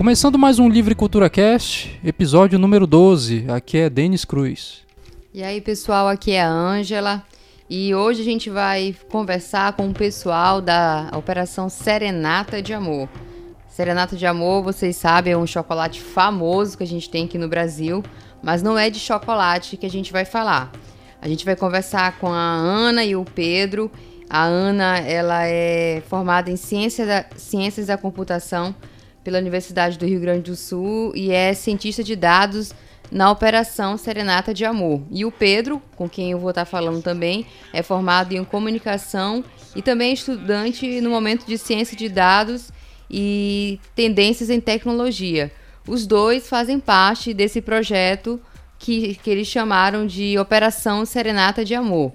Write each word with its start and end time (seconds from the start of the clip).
Começando 0.00 0.38
mais 0.38 0.58
um 0.58 0.66
Livre 0.66 0.94
Cultura 0.94 1.28
Cast, 1.28 2.00
episódio 2.02 2.58
número 2.58 2.86
12. 2.86 3.44
Aqui 3.50 3.76
é 3.76 3.90
Denis 3.90 4.24
Cruz. 4.24 4.78
E 5.34 5.42
aí, 5.42 5.60
pessoal, 5.60 6.08
aqui 6.08 6.32
é 6.32 6.40
a 6.40 6.48
Ângela. 6.48 7.22
E 7.68 7.94
hoje 7.94 8.22
a 8.22 8.24
gente 8.24 8.48
vai 8.48 8.96
conversar 9.10 9.74
com 9.74 9.90
o 9.90 9.92
pessoal 9.92 10.62
da 10.62 11.10
Operação 11.14 11.68
Serenata 11.68 12.62
de 12.62 12.72
Amor. 12.72 13.10
Serenata 13.68 14.16
de 14.16 14.24
Amor, 14.24 14.62
vocês 14.62 14.96
sabem, 14.96 15.34
é 15.34 15.36
um 15.36 15.46
chocolate 15.46 16.00
famoso 16.00 16.78
que 16.78 16.82
a 16.82 16.86
gente 16.86 17.10
tem 17.10 17.26
aqui 17.26 17.36
no 17.36 17.46
Brasil, 17.46 18.02
mas 18.42 18.62
não 18.62 18.78
é 18.78 18.88
de 18.88 18.98
chocolate 18.98 19.76
que 19.76 19.84
a 19.84 19.90
gente 19.90 20.12
vai 20.12 20.24
falar. 20.24 20.72
A 21.20 21.28
gente 21.28 21.44
vai 21.44 21.54
conversar 21.54 22.16
com 22.18 22.28
a 22.28 22.54
Ana 22.54 23.04
e 23.04 23.14
o 23.14 23.22
Pedro. 23.22 23.90
A 24.30 24.44
Ana, 24.44 24.96
ela 25.00 25.44
é 25.44 26.02
formada 26.08 26.50
em 26.50 26.56
Ciência 26.56 27.04
da, 27.04 27.26
Ciências 27.36 27.88
da 27.88 27.98
Computação 27.98 28.74
pela 29.22 29.38
Universidade 29.38 29.98
do 29.98 30.06
Rio 30.06 30.20
Grande 30.20 30.50
do 30.50 30.56
Sul 30.56 31.12
e 31.14 31.30
é 31.30 31.52
cientista 31.54 32.02
de 32.02 32.16
dados 32.16 32.72
na 33.10 33.30
Operação 33.30 33.96
Serenata 33.96 34.54
de 34.54 34.64
Amor. 34.64 35.02
E 35.10 35.24
o 35.24 35.32
Pedro, 35.32 35.82
com 35.96 36.08
quem 36.08 36.30
eu 36.30 36.38
vou 36.38 36.50
estar 36.50 36.64
falando 36.64 37.02
também, 37.02 37.46
é 37.72 37.82
formado 37.82 38.32
em 38.32 38.44
comunicação 38.44 39.44
e 39.74 39.82
também 39.82 40.12
estudante 40.12 41.00
no 41.00 41.10
momento 41.10 41.44
de 41.46 41.58
ciência 41.58 41.96
de 41.96 42.08
dados 42.08 42.70
e 43.10 43.80
tendências 43.94 44.48
em 44.48 44.60
tecnologia. 44.60 45.50
Os 45.86 46.06
dois 46.06 46.48
fazem 46.48 46.78
parte 46.78 47.34
desse 47.34 47.60
projeto 47.60 48.40
que, 48.78 49.16
que 49.16 49.30
eles 49.30 49.48
chamaram 49.48 50.06
de 50.06 50.38
Operação 50.38 51.04
Serenata 51.04 51.64
de 51.64 51.74
Amor. 51.74 52.12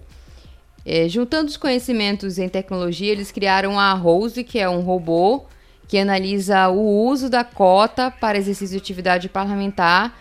É, 0.86 1.10
juntando 1.10 1.50
os 1.50 1.58
conhecimentos 1.58 2.38
em 2.38 2.48
tecnologia, 2.48 3.12
eles 3.12 3.32
criaram 3.32 3.80
a 3.80 3.94
Rose, 3.94 4.44
que 4.44 4.60
é 4.60 4.70
um 4.70 4.82
robô 4.82 5.46
que 5.88 5.98
analisa 5.98 6.68
o 6.70 7.08
uso 7.08 7.30
da 7.30 7.44
cota 7.44 8.10
para 8.10 8.38
exercício 8.38 8.76
de 8.76 8.82
atividade 8.82 9.30
parlamentar 9.30 10.18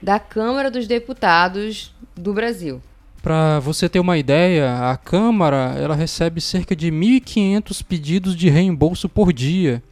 da 0.00 0.18
Câmara 0.18 0.70
dos 0.70 0.86
Deputados 0.86 1.94
do 2.16 2.32
Brasil. 2.32 2.80
Para 3.22 3.58
você 3.60 3.88
ter 3.88 4.00
uma 4.00 4.16
ideia, 4.16 4.90
a 4.90 4.96
Câmara 4.96 5.74
ela 5.78 5.94
recebe 5.94 6.40
cerca 6.40 6.74
de 6.74 6.90
1.500 6.90 7.84
pedidos 7.84 8.34
de 8.34 8.48
reembolso 8.48 9.08
por 9.08 9.32
dia. 9.32 9.82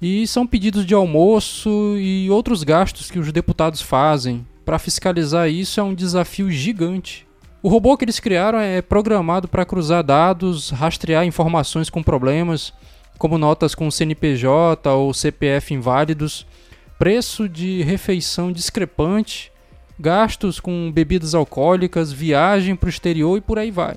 E 0.00 0.26
são 0.26 0.46
pedidos 0.46 0.84
de 0.84 0.94
almoço 0.94 1.96
e 1.96 2.28
outros 2.30 2.62
gastos 2.62 3.10
que 3.10 3.18
os 3.18 3.32
deputados 3.32 3.80
fazem. 3.80 4.46
Para 4.64 4.78
fiscalizar 4.78 5.48
isso 5.48 5.80
é 5.80 5.82
um 5.82 5.94
desafio 5.94 6.50
gigante. 6.50 7.26
O 7.62 7.68
robô 7.68 7.96
que 7.96 8.04
eles 8.04 8.20
criaram 8.20 8.58
é 8.58 8.82
programado 8.82 9.48
para 9.48 9.64
cruzar 9.64 10.02
dados, 10.02 10.70
rastrear 10.70 11.24
informações 11.24 11.88
com 11.88 12.02
problemas 12.02 12.72
como 13.18 13.38
notas 13.38 13.74
com 13.74 13.90
CNPJ 13.90 14.90
ou 14.90 15.12
CPF 15.14 15.74
inválidos, 15.74 16.46
preço 16.98 17.48
de 17.48 17.82
refeição 17.82 18.52
discrepante, 18.52 19.52
gastos 19.98 20.58
com 20.58 20.90
bebidas 20.90 21.34
alcoólicas, 21.34 22.12
viagem 22.12 22.74
para 22.74 22.86
o 22.86 22.90
exterior 22.90 23.38
e 23.38 23.40
por 23.40 23.58
aí 23.58 23.70
vai. 23.70 23.96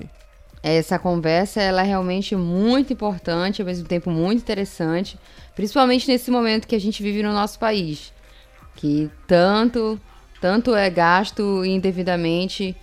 Essa 0.62 0.98
conversa 0.98 1.60
ela 1.60 1.82
é 1.82 1.84
realmente 1.84 2.34
muito 2.34 2.92
importante, 2.92 3.62
ao 3.62 3.66
mesmo 3.66 3.86
tempo 3.86 4.10
muito 4.10 4.40
interessante, 4.40 5.18
principalmente 5.54 6.08
nesse 6.08 6.30
momento 6.30 6.66
que 6.66 6.74
a 6.74 6.80
gente 6.80 7.02
vive 7.02 7.22
no 7.22 7.32
nosso 7.32 7.58
país, 7.58 8.12
que 8.74 9.10
tanto 9.26 10.00
tanto 10.40 10.74
é 10.74 10.90
gasto 10.90 11.64
indevidamente 11.64 12.76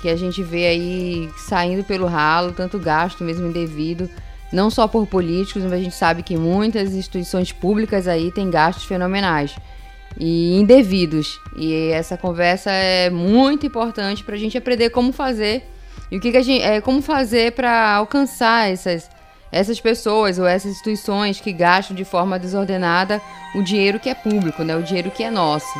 que 0.00 0.08
a 0.08 0.16
gente 0.16 0.42
vê 0.42 0.66
aí 0.66 1.30
saindo 1.36 1.84
pelo 1.84 2.06
ralo, 2.06 2.52
tanto 2.52 2.78
gasto 2.78 3.24
mesmo 3.24 3.46
indevido 3.46 4.08
não 4.52 4.70
só 4.70 4.86
por 4.86 5.06
políticos, 5.06 5.62
mas 5.62 5.72
a 5.72 5.78
gente 5.78 5.94
sabe 5.94 6.22
que 6.22 6.36
muitas 6.36 6.92
instituições 6.92 7.52
públicas 7.52 8.06
aí 8.06 8.30
têm 8.30 8.50
gastos 8.50 8.84
fenomenais 8.84 9.56
e 10.18 10.58
indevidos. 10.58 11.40
E 11.56 11.90
essa 11.90 12.16
conversa 12.16 12.70
é 12.70 13.08
muito 13.08 13.66
importante 13.66 14.22
para 14.22 14.34
a 14.34 14.38
gente 14.38 14.58
aprender 14.58 14.90
como 14.90 15.12
fazer 15.12 15.68
e 16.10 16.18
o 16.18 16.20
que, 16.20 16.30
que 16.30 16.36
a 16.36 16.42
gente, 16.42 16.62
é, 16.62 16.80
como 16.80 17.00
fazer 17.00 17.52
para 17.52 17.94
alcançar 17.94 18.70
essas 18.70 19.10
essas 19.50 19.78
pessoas 19.78 20.38
ou 20.38 20.46
essas 20.46 20.72
instituições 20.72 21.38
que 21.38 21.52
gastam 21.52 21.94
de 21.94 22.04
forma 22.04 22.38
desordenada 22.38 23.20
o 23.54 23.62
dinheiro 23.62 24.00
que 24.00 24.08
é 24.08 24.14
público, 24.14 24.64
né? 24.64 24.74
O 24.74 24.82
dinheiro 24.82 25.10
que 25.10 25.22
é 25.22 25.30
nosso. 25.30 25.78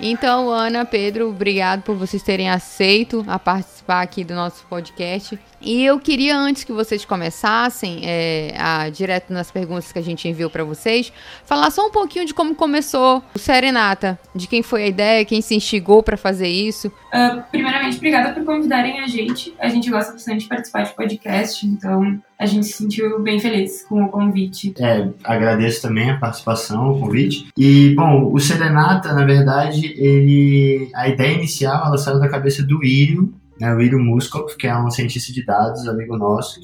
Então, 0.00 0.48
Ana, 0.50 0.84
Pedro, 0.84 1.28
obrigado 1.28 1.82
por 1.82 1.96
vocês 1.96 2.22
terem 2.22 2.48
aceito 2.48 3.24
a 3.28 3.38
participar 3.82 4.02
aqui 4.02 4.24
do 4.24 4.34
nosso 4.34 4.64
podcast. 4.66 5.38
E 5.60 5.84
eu 5.84 5.98
queria, 6.00 6.36
antes 6.36 6.64
que 6.64 6.72
vocês 6.72 7.04
começassem, 7.04 8.00
é, 8.04 8.54
a, 8.58 8.88
direto 8.88 9.32
nas 9.32 9.50
perguntas 9.50 9.92
que 9.92 9.98
a 9.98 10.02
gente 10.02 10.26
enviou 10.26 10.50
para 10.50 10.64
vocês, 10.64 11.12
falar 11.44 11.70
só 11.70 11.86
um 11.86 11.90
pouquinho 11.90 12.24
de 12.24 12.34
como 12.34 12.54
começou 12.54 13.22
o 13.34 13.38
Serenata, 13.38 14.18
de 14.34 14.48
quem 14.48 14.62
foi 14.62 14.84
a 14.84 14.86
ideia, 14.86 15.24
quem 15.24 15.40
se 15.40 15.54
instigou 15.54 16.02
para 16.02 16.16
fazer 16.16 16.48
isso. 16.48 16.88
Uh, 16.88 17.42
primeiramente, 17.50 17.96
obrigada 17.96 18.32
por 18.32 18.44
convidarem 18.44 19.00
a 19.00 19.06
gente. 19.06 19.54
A 19.60 19.68
gente 19.68 19.90
gosta 19.90 20.12
bastante 20.12 20.40
de 20.40 20.48
participar 20.48 20.82
de 20.82 20.94
podcast, 20.94 21.64
então 21.66 22.20
a 22.38 22.46
gente 22.46 22.66
se 22.66 22.72
sentiu 22.72 23.20
bem 23.20 23.38
feliz 23.38 23.84
com 23.84 24.02
o 24.02 24.08
convite. 24.08 24.74
É, 24.80 25.08
agradeço 25.22 25.82
também 25.82 26.10
a 26.10 26.18
participação, 26.18 26.90
o 26.90 26.98
convite. 26.98 27.46
E, 27.56 27.94
bom, 27.94 28.32
o 28.32 28.38
Serenata, 28.40 29.12
na 29.12 29.24
verdade, 29.24 29.94
ele 29.96 30.90
a 30.92 31.08
ideia 31.08 31.34
inicial 31.34 31.86
ela 31.86 31.98
saiu 31.98 32.18
da 32.18 32.28
cabeça 32.28 32.64
do 32.64 32.84
Írio, 32.84 33.32
né, 33.62 33.72
o 33.72 33.80
Ilho 33.80 34.00
Muskov, 34.00 34.56
que 34.56 34.66
é 34.66 34.76
um 34.76 34.90
cientista 34.90 35.32
de 35.32 35.44
dados, 35.44 35.86
amigo 35.86 36.16
nosso. 36.16 36.60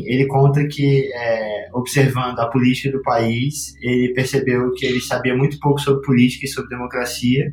Ele 0.00 0.26
conta 0.26 0.66
que, 0.66 1.10
é, 1.12 1.68
observando 1.74 2.38
a 2.38 2.46
política 2.46 2.90
do 2.90 3.02
país, 3.02 3.74
ele 3.82 4.14
percebeu 4.14 4.72
que 4.72 4.86
ele 4.86 5.00
sabia 5.00 5.36
muito 5.36 5.58
pouco 5.60 5.78
sobre 5.78 6.06
política 6.06 6.46
e 6.46 6.48
sobre 6.48 6.70
democracia, 6.70 7.52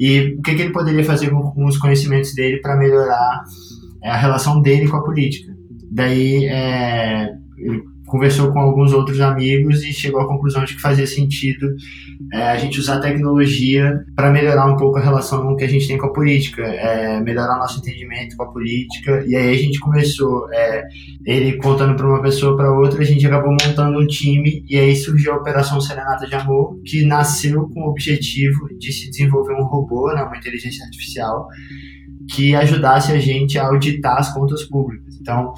e 0.00 0.34
o 0.36 0.42
que, 0.42 0.56
que 0.56 0.62
ele 0.62 0.72
poderia 0.72 1.04
fazer 1.04 1.30
com, 1.30 1.52
com 1.52 1.66
os 1.66 1.78
conhecimentos 1.78 2.34
dele 2.34 2.60
para 2.60 2.76
melhorar 2.76 3.44
é, 4.02 4.10
a 4.10 4.16
relação 4.16 4.60
dele 4.60 4.88
com 4.88 4.96
a 4.96 5.04
política. 5.04 5.54
Daí, 5.92 6.46
é, 6.46 7.28
ele 7.56 7.84
conversou 8.06 8.52
com 8.52 8.60
alguns 8.60 8.92
outros 8.92 9.20
amigos 9.20 9.82
e 9.82 9.92
chegou 9.92 10.20
à 10.20 10.28
conclusão 10.28 10.64
de 10.64 10.74
que 10.74 10.80
fazia 10.80 11.06
sentido 11.06 11.74
é, 12.32 12.42
a 12.42 12.56
gente 12.56 12.78
usar 12.78 12.96
a 12.96 13.00
tecnologia 13.00 14.00
para 14.14 14.30
melhorar 14.30 14.66
um 14.66 14.76
pouco 14.76 14.98
a 14.98 15.02
relação 15.02 15.54
que 15.56 15.64
a 15.64 15.68
gente 15.68 15.86
tem 15.86 15.98
com 15.98 16.06
a 16.06 16.12
política, 16.12 16.62
é, 16.62 17.20
melhorar 17.20 17.58
nosso 17.58 17.78
entendimento 17.80 18.36
com 18.36 18.44
a 18.44 18.52
política. 18.52 19.24
E 19.26 19.36
aí 19.36 19.54
a 19.54 19.58
gente 19.58 19.78
começou, 19.78 20.48
é, 20.52 20.84
ele 21.24 21.56
contando 21.58 21.94
para 21.96 22.06
uma 22.06 22.22
pessoa, 22.22 22.56
para 22.56 22.72
outra, 22.72 23.00
a 23.00 23.04
gente 23.04 23.26
acabou 23.26 23.50
montando 23.50 23.98
um 23.98 24.06
time 24.06 24.64
e 24.68 24.78
aí 24.78 24.94
surgiu 24.96 25.32
a 25.32 25.36
Operação 25.36 25.80
Serenata 25.80 26.26
de 26.26 26.34
Amor, 26.34 26.80
que 26.84 27.04
nasceu 27.04 27.68
com 27.68 27.82
o 27.82 27.90
objetivo 27.90 28.68
de 28.78 28.92
se 28.92 29.10
desenvolver 29.10 29.54
um 29.54 29.64
robô, 29.64 30.12
né, 30.14 30.22
uma 30.22 30.36
inteligência 30.36 30.84
artificial, 30.84 31.46
que 32.30 32.54
ajudasse 32.54 33.12
a 33.12 33.18
gente 33.18 33.58
a 33.58 33.66
auditar 33.66 34.18
as 34.18 34.32
contas 34.32 34.64
públicas. 34.64 35.16
Então, 35.20 35.52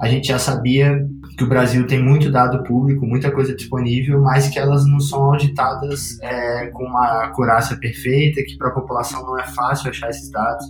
a 0.00 0.08
gente 0.08 0.28
já 0.28 0.38
sabia 0.38 0.98
que 1.36 1.44
o 1.44 1.48
Brasil 1.48 1.86
tem 1.86 2.02
muito 2.02 2.30
dado 2.30 2.62
público, 2.64 3.04
muita 3.04 3.30
coisa 3.30 3.54
disponível, 3.54 4.22
mas 4.22 4.48
que 4.48 4.58
elas 4.58 4.86
não 4.86 4.98
são 4.98 5.22
auditadas 5.24 6.18
é, 6.22 6.68
com 6.68 6.84
uma 6.84 7.24
acurácia 7.24 7.76
perfeita, 7.76 8.42
que 8.42 8.56
para 8.56 8.68
a 8.68 8.72
população 8.72 9.22
não 9.22 9.38
é 9.38 9.44
fácil 9.48 9.90
achar 9.90 10.08
esses 10.08 10.30
dados. 10.30 10.64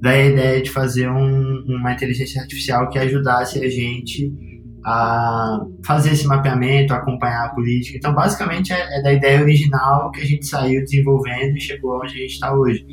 Daí 0.00 0.22
a 0.22 0.26
ideia 0.26 0.62
de 0.62 0.70
fazer 0.70 1.08
um, 1.08 1.64
uma 1.68 1.92
inteligência 1.92 2.40
artificial 2.40 2.88
que 2.88 2.98
ajudasse 2.98 3.64
a 3.64 3.68
gente 3.68 4.32
a 4.84 5.60
fazer 5.84 6.12
esse 6.12 6.26
mapeamento, 6.26 6.92
acompanhar 6.92 7.46
a 7.46 7.48
política. 7.50 7.98
Então, 7.98 8.12
basicamente, 8.14 8.72
é, 8.72 8.98
é 8.98 9.02
da 9.02 9.12
ideia 9.12 9.40
original 9.40 10.10
que 10.10 10.22
a 10.22 10.24
gente 10.24 10.46
saiu 10.46 10.82
desenvolvendo 10.82 11.56
e 11.56 11.60
chegou 11.60 11.98
onde 11.98 12.14
a 12.14 12.20
gente 12.20 12.32
está 12.32 12.52
hoje, 12.52 12.84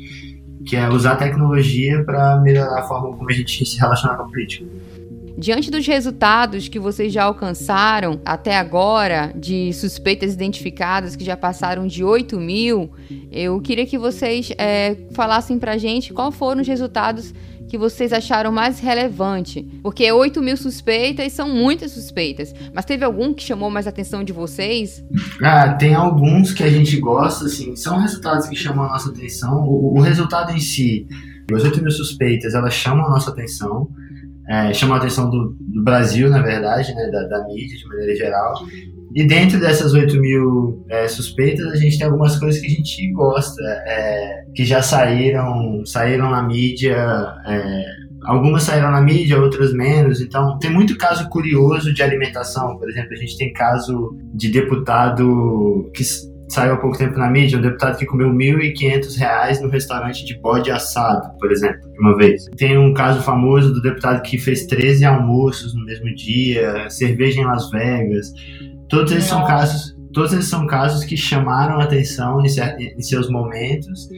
que 0.64 0.76
é 0.76 0.88
usar 0.88 1.12
a 1.12 1.16
tecnologia 1.16 2.04
para 2.04 2.40
melhorar 2.40 2.78
a 2.78 2.82
forma 2.82 3.16
como 3.16 3.28
a 3.28 3.32
gente 3.32 3.64
se 3.64 3.78
relaciona 3.78 4.16
com 4.16 4.22
a 4.22 4.26
política. 4.26 4.66
Diante 5.38 5.70
dos 5.70 5.86
resultados 5.86 6.66
que 6.66 6.78
vocês 6.78 7.12
já 7.12 7.24
alcançaram 7.24 8.18
até 8.24 8.56
agora, 8.56 9.32
de 9.36 9.70
suspeitas 9.74 10.32
identificadas 10.32 11.14
que 11.14 11.24
já 11.24 11.36
passaram 11.36 11.86
de 11.86 12.02
8 12.02 12.40
mil, 12.40 12.90
eu 13.30 13.60
queria 13.60 13.84
que 13.84 13.98
vocês 13.98 14.50
é, 14.56 14.96
falassem 15.12 15.58
pra 15.58 15.76
gente 15.76 16.14
quais 16.14 16.34
foram 16.34 16.62
os 16.62 16.66
resultados 16.66 17.34
que 17.68 17.76
vocês 17.76 18.14
acharam 18.14 18.50
mais 18.50 18.80
relevante? 18.80 19.62
Porque 19.82 20.10
8 20.10 20.40
mil 20.40 20.56
suspeitas 20.56 21.32
são 21.32 21.50
muitas 21.50 21.90
suspeitas, 21.90 22.54
mas 22.72 22.86
teve 22.86 23.04
algum 23.04 23.34
que 23.34 23.42
chamou 23.42 23.68
mais 23.68 23.86
atenção 23.86 24.24
de 24.24 24.32
vocês? 24.32 25.04
Ah, 25.42 25.74
tem 25.74 25.94
alguns 25.94 26.54
que 26.54 26.62
a 26.62 26.70
gente 26.70 26.98
gosta, 26.98 27.44
assim, 27.44 27.76
são 27.76 27.98
resultados 27.98 28.48
que 28.48 28.56
chamam 28.56 28.86
a 28.86 28.88
nossa 28.88 29.10
atenção. 29.10 29.64
O, 29.64 29.98
o 29.98 30.00
resultado 30.00 30.52
em 30.52 30.60
si, 30.60 31.06
as 31.52 31.62
8 31.62 31.82
mil 31.82 31.90
suspeitas, 31.90 32.54
elas 32.54 32.72
chamam 32.72 33.04
a 33.04 33.10
nossa 33.10 33.30
atenção 33.30 33.90
é, 34.48 34.72
chama 34.72 34.94
a 34.94 34.98
atenção 34.98 35.28
do, 35.30 35.56
do, 35.58 35.82
Brasil, 35.82 36.28
na 36.30 36.40
verdade, 36.40 36.94
né, 36.94 37.10
da, 37.10 37.22
da, 37.26 37.44
mídia 37.46 37.76
de 37.76 37.86
maneira 37.86 38.14
geral. 38.16 38.54
E 39.14 39.24
dentro 39.24 39.58
dessas 39.58 39.92
8 39.94 40.20
mil 40.20 40.84
é, 40.88 41.08
suspeitas, 41.08 41.72
a 41.72 41.76
gente 41.76 41.98
tem 41.98 42.06
algumas 42.06 42.38
coisas 42.38 42.60
que 42.60 42.66
a 42.66 42.70
gente 42.70 43.12
gosta, 43.12 43.62
é, 43.62 44.44
que 44.54 44.64
já 44.64 44.82
saíram, 44.82 45.84
saíram 45.84 46.30
na 46.30 46.42
mídia 46.42 46.96
é, 47.46 47.84
algumas 48.26 48.64
saíram 48.64 48.90
na 48.90 49.00
mídia, 49.00 49.40
outras 49.40 49.72
menos. 49.72 50.20
Então, 50.20 50.58
tem 50.58 50.70
muito 50.70 50.98
caso 50.98 51.28
curioso 51.28 51.94
de 51.94 52.02
alimentação. 52.02 52.76
Por 52.76 52.90
exemplo, 52.90 53.12
a 53.12 53.16
gente 53.16 53.38
tem 53.38 53.52
caso 53.52 54.16
de 54.34 54.50
deputado 54.50 55.90
que 55.94 56.02
saiu 56.48 56.74
há 56.74 56.76
pouco 56.76 56.96
tempo 56.96 57.18
na 57.18 57.30
mídia, 57.30 57.58
um 57.58 57.62
deputado 57.62 57.98
que 57.98 58.06
comeu 58.06 58.30
R$ 58.30 58.36
1.500 58.36 59.60
no 59.60 59.68
restaurante 59.68 60.24
de 60.24 60.38
bode 60.40 60.70
assado, 60.70 61.36
por 61.38 61.50
exemplo, 61.50 61.80
uma 61.98 62.16
vez. 62.16 62.44
Tem 62.56 62.78
um 62.78 62.94
caso 62.94 63.22
famoso 63.22 63.72
do 63.72 63.82
deputado 63.82 64.22
que 64.22 64.38
fez 64.38 64.66
13 64.66 65.04
almoços 65.04 65.74
no 65.74 65.84
mesmo 65.84 66.14
dia, 66.14 66.88
cerveja 66.88 67.40
em 67.40 67.44
Las 67.44 67.70
Vegas. 67.70 68.32
Todos 68.88 69.12
esses 69.12 69.28
são 69.28 69.44
casos, 69.44 69.96
todos 70.12 70.32
esses 70.32 70.48
são 70.48 70.66
casos 70.66 71.04
que 71.04 71.16
chamaram 71.16 71.80
atenção 71.80 72.40
em, 72.40 72.46
em 72.46 73.02
seus 73.02 73.28
momentos 73.28 74.08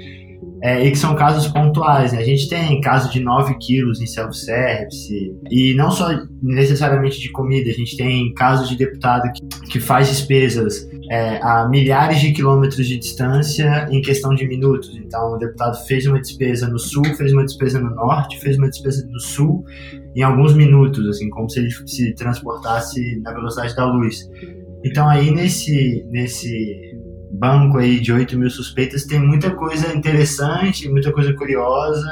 é, 0.62 0.84
e 0.84 0.90
que 0.90 0.98
são 0.98 1.14
casos 1.14 1.48
pontuais. 1.48 2.12
Né? 2.12 2.18
A 2.18 2.24
gente 2.24 2.48
tem 2.48 2.80
caso 2.80 3.10
de 3.10 3.20
9 3.20 3.56
quilos 3.58 4.00
em 4.00 4.06
self-service, 4.06 5.34
e 5.50 5.74
não 5.74 5.90
só 5.90 6.08
necessariamente 6.42 7.20
de 7.20 7.30
comida, 7.30 7.70
a 7.70 7.74
gente 7.74 7.96
tem 7.96 8.32
casos 8.34 8.68
de 8.68 8.76
deputado 8.76 9.30
que, 9.32 9.68
que 9.70 9.80
faz 9.80 10.08
despesas 10.08 10.88
é, 11.10 11.40
a 11.42 11.68
milhares 11.68 12.20
de 12.20 12.32
quilômetros 12.32 12.86
de 12.86 12.98
distância 12.98 13.88
em 13.90 14.00
questão 14.00 14.34
de 14.34 14.46
minutos. 14.46 14.94
Então, 14.96 15.32
o 15.32 15.38
deputado 15.38 15.76
fez 15.86 16.06
uma 16.06 16.20
despesa 16.20 16.68
no 16.68 16.78
sul, 16.78 17.04
fez 17.16 17.32
uma 17.32 17.44
despesa 17.44 17.80
no 17.80 17.94
norte, 17.94 18.38
fez 18.38 18.58
uma 18.58 18.68
despesa 18.68 19.06
no 19.10 19.20
sul 19.20 19.64
em 20.14 20.22
alguns 20.22 20.54
minutos, 20.54 21.06
assim, 21.08 21.30
como 21.30 21.48
se 21.48 21.60
ele 21.60 21.70
se 21.86 22.14
transportasse 22.14 23.20
na 23.20 23.32
velocidade 23.32 23.74
da 23.74 23.84
luz. 23.84 24.28
Então, 24.84 25.08
aí 25.08 25.30
nesse, 25.30 26.04
nesse 26.10 26.98
banco 27.30 27.78
aí 27.78 28.00
de 28.00 28.12
8 28.12 28.38
mil 28.38 28.50
suspeitas 28.50 29.04
tem 29.04 29.20
muita 29.20 29.50
coisa 29.50 29.94
interessante, 29.94 30.88
muita 30.88 31.12
coisa 31.12 31.32
curiosa, 31.34 32.10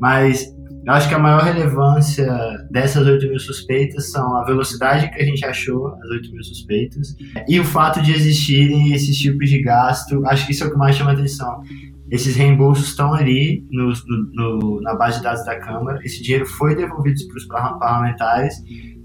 mas 0.00 0.55
eu 0.86 0.92
acho 0.92 1.08
que 1.08 1.14
a 1.16 1.18
maior 1.18 1.42
relevância 1.42 2.32
dessas 2.70 3.04
8 3.04 3.28
mil 3.28 3.40
suspeitas 3.40 4.12
são 4.12 4.36
a 4.36 4.44
velocidade 4.44 5.10
que 5.10 5.20
a 5.20 5.24
gente 5.24 5.44
achou 5.44 5.88
as 5.88 6.08
8 6.10 6.30
mil 6.30 6.44
suspeitas 6.44 7.16
e 7.48 7.58
o 7.58 7.64
fato 7.64 8.00
de 8.00 8.12
existirem 8.12 8.92
esses 8.92 9.18
tipos 9.18 9.50
de 9.50 9.60
gasto. 9.60 10.24
Acho 10.26 10.46
que 10.46 10.52
isso 10.52 10.62
é 10.62 10.68
o 10.68 10.70
que 10.70 10.78
mais 10.78 10.94
chama 10.94 11.10
atenção. 11.10 11.60
Esses 12.08 12.36
reembolsos 12.36 12.86
estão 12.86 13.12
ali 13.12 13.66
no, 13.68 13.92
no, 14.32 14.80
na 14.80 14.94
base 14.94 15.16
de 15.16 15.24
dados 15.24 15.44
da 15.44 15.58
Câmara. 15.58 15.98
Esse 16.04 16.22
dinheiro 16.22 16.46
foi 16.46 16.76
devolvido 16.76 17.20
para 17.26 17.36
os 17.36 17.44
parlamentares 17.46 18.54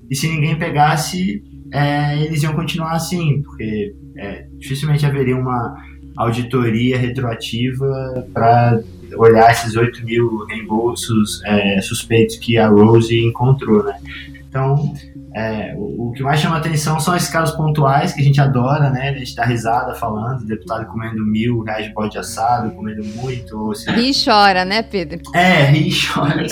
e 0.07 0.15
se 0.15 0.27
ninguém 0.27 0.55
pegasse, 0.59 1.41
é, 1.73 2.21
eles 2.23 2.43
iam 2.43 2.53
continuar 2.53 2.91
assim, 2.91 3.41
porque 3.41 3.95
é, 4.17 4.45
dificilmente 4.59 5.03
haveria 5.03 5.35
uma 5.35 5.75
auditoria 6.15 6.95
retroativa 6.95 8.27
para 8.31 8.83
olhar 9.17 9.51
esses 9.51 9.75
8 9.75 10.03
mil 10.05 10.45
reembolsos 10.45 11.41
é, 11.45 11.81
suspeitos 11.81 12.37
que 12.37 12.57
a 12.57 12.67
Rose 12.67 13.17
encontrou, 13.19 13.83
né? 13.83 13.95
Então, 14.51 14.93
é, 15.33 15.73
o, 15.77 16.11
que 16.11 16.21
mais 16.21 16.41
chama 16.41 16.57
atenção 16.57 16.99
são 16.99 17.15
esses 17.15 17.29
casos 17.29 17.55
pontuais 17.55 18.11
que 18.11 18.19
a 18.19 18.23
gente 18.23 18.41
adora, 18.41 18.89
né? 18.89 19.09
A 19.09 19.17
gente 19.17 19.33
dá 19.33 19.45
risada 19.45 19.95
falando, 19.95 20.45
deputado 20.45 20.85
comendo 20.87 21.25
mil 21.25 21.61
reais 21.61 21.85
de 21.85 21.93
bode 21.93 22.17
assado, 22.17 22.71
comendo 22.71 23.01
muito. 23.15 23.57
Ou 23.57 23.73
se... 23.73 23.89
Ri 23.89 24.09
e 24.09 24.13
chora, 24.13 24.65
né, 24.65 24.83
Pedro? 24.83 25.21
É, 25.33 25.63
ri 25.63 25.87
e 25.87 25.93
chora. 25.93 26.45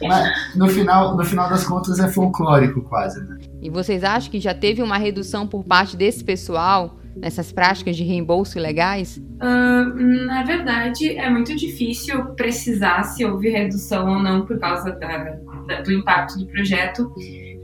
Mas 0.00 0.56
no 0.56 0.66
final, 0.66 1.14
no 1.14 1.24
final 1.24 1.50
das 1.50 1.62
contas 1.64 1.98
é 1.98 2.08
folclórico 2.08 2.80
quase, 2.82 3.22
né? 3.22 3.36
E 3.60 3.68
vocês 3.68 4.02
acham 4.02 4.30
que 4.30 4.40
já 4.40 4.54
teve 4.54 4.82
uma 4.82 4.96
redução 4.96 5.46
por 5.46 5.62
parte 5.62 5.94
desse 5.94 6.24
pessoal 6.24 6.96
nessas 7.16 7.52
práticas 7.52 7.96
de 7.96 8.04
reembolso 8.04 8.58
ilegais? 8.58 9.16
Uh, 9.16 10.26
na 10.26 10.42
verdade, 10.44 11.16
é 11.16 11.28
muito 11.28 11.54
difícil 11.56 12.24
precisar 12.36 13.02
se 13.04 13.24
houve 13.24 13.50
redução 13.50 14.08
ou 14.08 14.22
não 14.22 14.46
por 14.46 14.58
causa 14.58 14.92
da, 14.92 15.36
da, 15.66 15.80
do 15.82 15.92
impacto 15.92 16.38
do 16.38 16.46
projeto, 16.46 17.12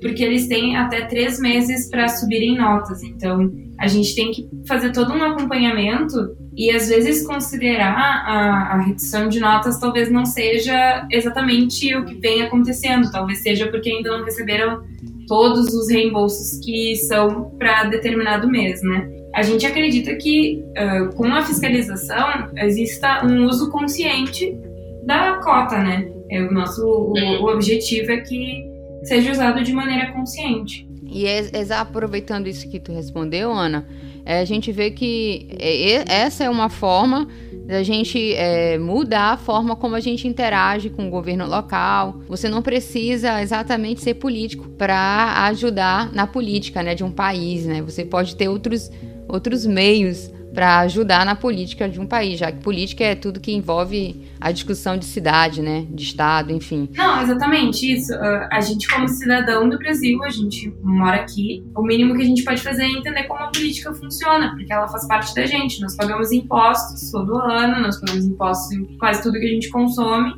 porque 0.00 0.22
eles 0.22 0.46
têm 0.46 0.76
até 0.76 1.06
três 1.06 1.40
meses 1.40 1.88
para 1.88 2.08
subirem 2.08 2.56
notas. 2.56 3.02
Então, 3.02 3.50
a 3.78 3.86
gente 3.86 4.14
tem 4.14 4.30
que 4.30 4.48
fazer 4.66 4.92
todo 4.92 5.12
um 5.12 5.22
acompanhamento 5.22 6.36
e 6.56 6.70
às 6.72 6.88
vezes 6.88 7.24
considerar 7.24 7.96
a, 8.26 8.74
a, 8.74 8.80
redução 8.80 9.28
de 9.28 9.38
notas 9.38 9.78
talvez 9.78 10.10
não 10.10 10.24
seja 10.24 11.06
exatamente 11.10 11.94
o 11.94 12.04
que 12.04 12.14
vem 12.14 12.42
acontecendo, 12.42 13.10
talvez 13.12 13.38
seja 13.38 13.68
porque 13.68 13.88
ainda 13.90 14.10
não 14.10 14.24
receberam 14.24 14.82
todos 15.28 15.72
os 15.72 15.88
reembolsos 15.88 16.58
que 16.64 16.96
são 16.96 17.50
para 17.58 17.84
determinado 17.84 18.48
mês, 18.48 18.82
né? 18.82 19.17
A 19.38 19.42
gente 19.42 19.64
acredita 19.64 20.16
que 20.16 20.64
uh, 20.70 21.14
com 21.14 21.26
a 21.26 21.42
fiscalização 21.42 22.50
exista 22.56 23.24
um 23.24 23.46
uso 23.46 23.70
consciente 23.70 24.58
da 25.04 25.34
cota, 25.34 25.78
né? 25.78 26.10
É 26.28 26.42
o 26.42 26.52
nosso 26.52 26.84
o, 26.84 27.12
o 27.14 27.52
objetivo 27.52 28.10
é 28.10 28.16
que 28.16 28.64
seja 29.04 29.30
usado 29.30 29.62
de 29.62 29.72
maneira 29.72 30.12
consciente. 30.12 30.88
E 31.10 31.24
é, 31.26 31.42
aproveitando 31.78 32.48
isso 32.48 32.68
que 32.68 32.80
tu 32.80 32.92
respondeu, 32.92 33.52
Ana, 33.52 33.86
é, 34.26 34.40
a 34.40 34.44
gente 34.44 34.72
vê 34.72 34.90
que 34.90 35.48
é, 35.58 36.04
essa 36.12 36.42
é 36.42 36.50
uma 36.50 36.68
forma 36.68 37.28
da 37.64 37.82
gente 37.82 38.34
é, 38.34 38.76
mudar 38.76 39.34
a 39.34 39.36
forma 39.36 39.76
como 39.76 39.94
a 39.94 40.00
gente 40.00 40.26
interage 40.26 40.90
com 40.90 41.06
o 41.06 41.10
governo 41.10 41.46
local. 41.46 42.22
Você 42.26 42.48
não 42.48 42.60
precisa 42.60 43.40
exatamente 43.40 44.00
ser 44.00 44.14
político 44.14 44.68
para 44.70 45.44
ajudar 45.46 46.12
na 46.12 46.26
política 46.26 46.82
né, 46.82 46.94
de 46.94 47.04
um 47.04 47.10
país. 47.10 47.66
Né? 47.66 47.80
Você 47.82 48.04
pode 48.04 48.34
ter 48.36 48.48
outros 48.48 48.90
outros 49.28 49.66
meios 49.66 50.30
para 50.58 50.80
ajudar 50.80 51.24
na 51.24 51.36
política 51.36 51.88
de 51.88 52.00
um 52.00 52.06
país, 52.06 52.38
já 52.38 52.50
que 52.50 52.58
política 52.58 53.04
é 53.04 53.14
tudo 53.14 53.38
que 53.38 53.52
envolve 53.52 54.28
a 54.40 54.50
discussão 54.50 54.96
de 54.96 55.04
cidade, 55.04 55.62
né, 55.62 55.86
de 55.90 56.02
estado, 56.02 56.52
enfim. 56.52 56.88
Não, 56.96 57.22
exatamente 57.22 57.92
isso. 57.92 58.12
Uh, 58.12 58.48
a 58.50 58.60
gente 58.60 58.88
como 58.88 59.06
cidadão 59.08 59.68
do 59.68 59.78
Brasil, 59.78 60.22
a 60.24 60.30
gente 60.30 60.74
mora 60.82 61.18
aqui, 61.18 61.64
o 61.76 61.82
mínimo 61.82 62.16
que 62.16 62.22
a 62.22 62.24
gente 62.24 62.42
pode 62.42 62.60
fazer 62.60 62.84
é 62.84 62.88
entender 62.88 63.24
como 63.24 63.40
a 63.40 63.48
política 63.48 63.92
funciona, 63.94 64.50
porque 64.50 64.72
ela 64.72 64.88
faz 64.88 65.06
parte 65.06 65.34
da 65.34 65.46
gente. 65.46 65.80
Nós 65.80 65.94
pagamos 65.96 66.32
impostos 66.32 67.10
todo 67.10 67.36
ano, 67.36 67.80
nós 67.80 68.00
pagamos 68.00 68.24
impostos 68.24 68.72
em 68.72 68.98
quase 68.98 69.22
tudo 69.22 69.38
que 69.38 69.46
a 69.46 69.52
gente 69.52 69.70
consome. 69.70 70.32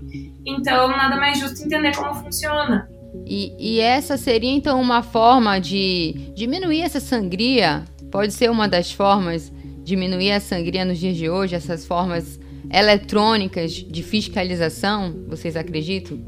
Então, 0.45 0.89
nada 0.89 1.17
mais 1.17 1.39
justo 1.39 1.65
entender 1.65 1.95
como 1.97 2.15
funciona. 2.15 2.89
E, 3.27 3.55
e 3.59 3.81
essa 3.81 4.17
seria 4.17 4.51
então 4.51 4.81
uma 4.81 5.03
forma 5.03 5.59
de 5.59 6.33
diminuir 6.35 6.83
essa 6.83 7.01
sangria 7.01 7.85
Pode 8.11 8.33
ser 8.33 8.51
uma 8.51 8.69
das 8.69 8.91
formas 8.91 9.53
diminuir 9.85 10.33
a 10.33 10.41
sangria 10.41 10.85
nos 10.85 10.99
dias 10.99 11.17
de 11.17 11.31
hoje, 11.31 11.55
essas 11.55 11.87
formas 11.87 12.41
eletrônicas 12.73 13.73
de 13.73 14.03
fiscalização, 14.03 15.15
vocês 15.29 15.57
acreditam 15.57 16.19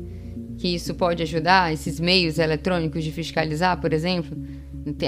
que 0.58 0.68
isso 0.68 0.94
pode 0.94 1.22
ajudar, 1.22 1.72
esses 1.72 1.98
meios 1.98 2.38
eletrônicos 2.38 3.02
de 3.02 3.10
fiscalizar, 3.10 3.80
por 3.80 3.92
exemplo? 3.92 4.36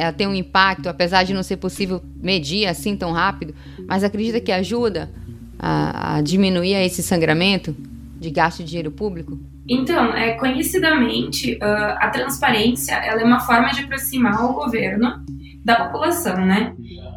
A 0.01 0.13
ter 0.13 0.27
um 0.27 0.35
impacto, 0.35 0.89
apesar 0.89 1.23
de 1.25 1.33
não 1.33 1.43
ser 1.43 1.57
possível 1.57 2.03
medir 2.21 2.67
assim 2.67 2.97
tão 2.97 3.13
rápido, 3.13 3.55
mas 3.87 4.03
acredita 4.03 4.41
que 4.41 4.53
ajuda 4.53 5.11
a, 5.59 6.17
a 6.17 6.21
diminuir 6.23 6.75
esse 6.75 7.03
sangramento 7.03 7.75
de 8.19 8.31
gasto 8.31 8.59
de 8.59 8.65
dinheiro 8.65 8.91
público? 8.91 9.39
Então, 9.69 10.15
é, 10.15 10.33
conhecidamente, 10.35 11.55
uh, 11.55 11.97
a 11.99 12.11
transparência 12.11 12.95
ela 12.95 13.23
é 13.23 13.25
uma 13.25 13.41
forma 13.41 13.71
de 13.71 13.81
aproximar 13.81 14.45
o 14.45 14.53
governo 14.53 15.25
da 15.65 15.87
população, 15.87 16.37
né? 16.37 16.75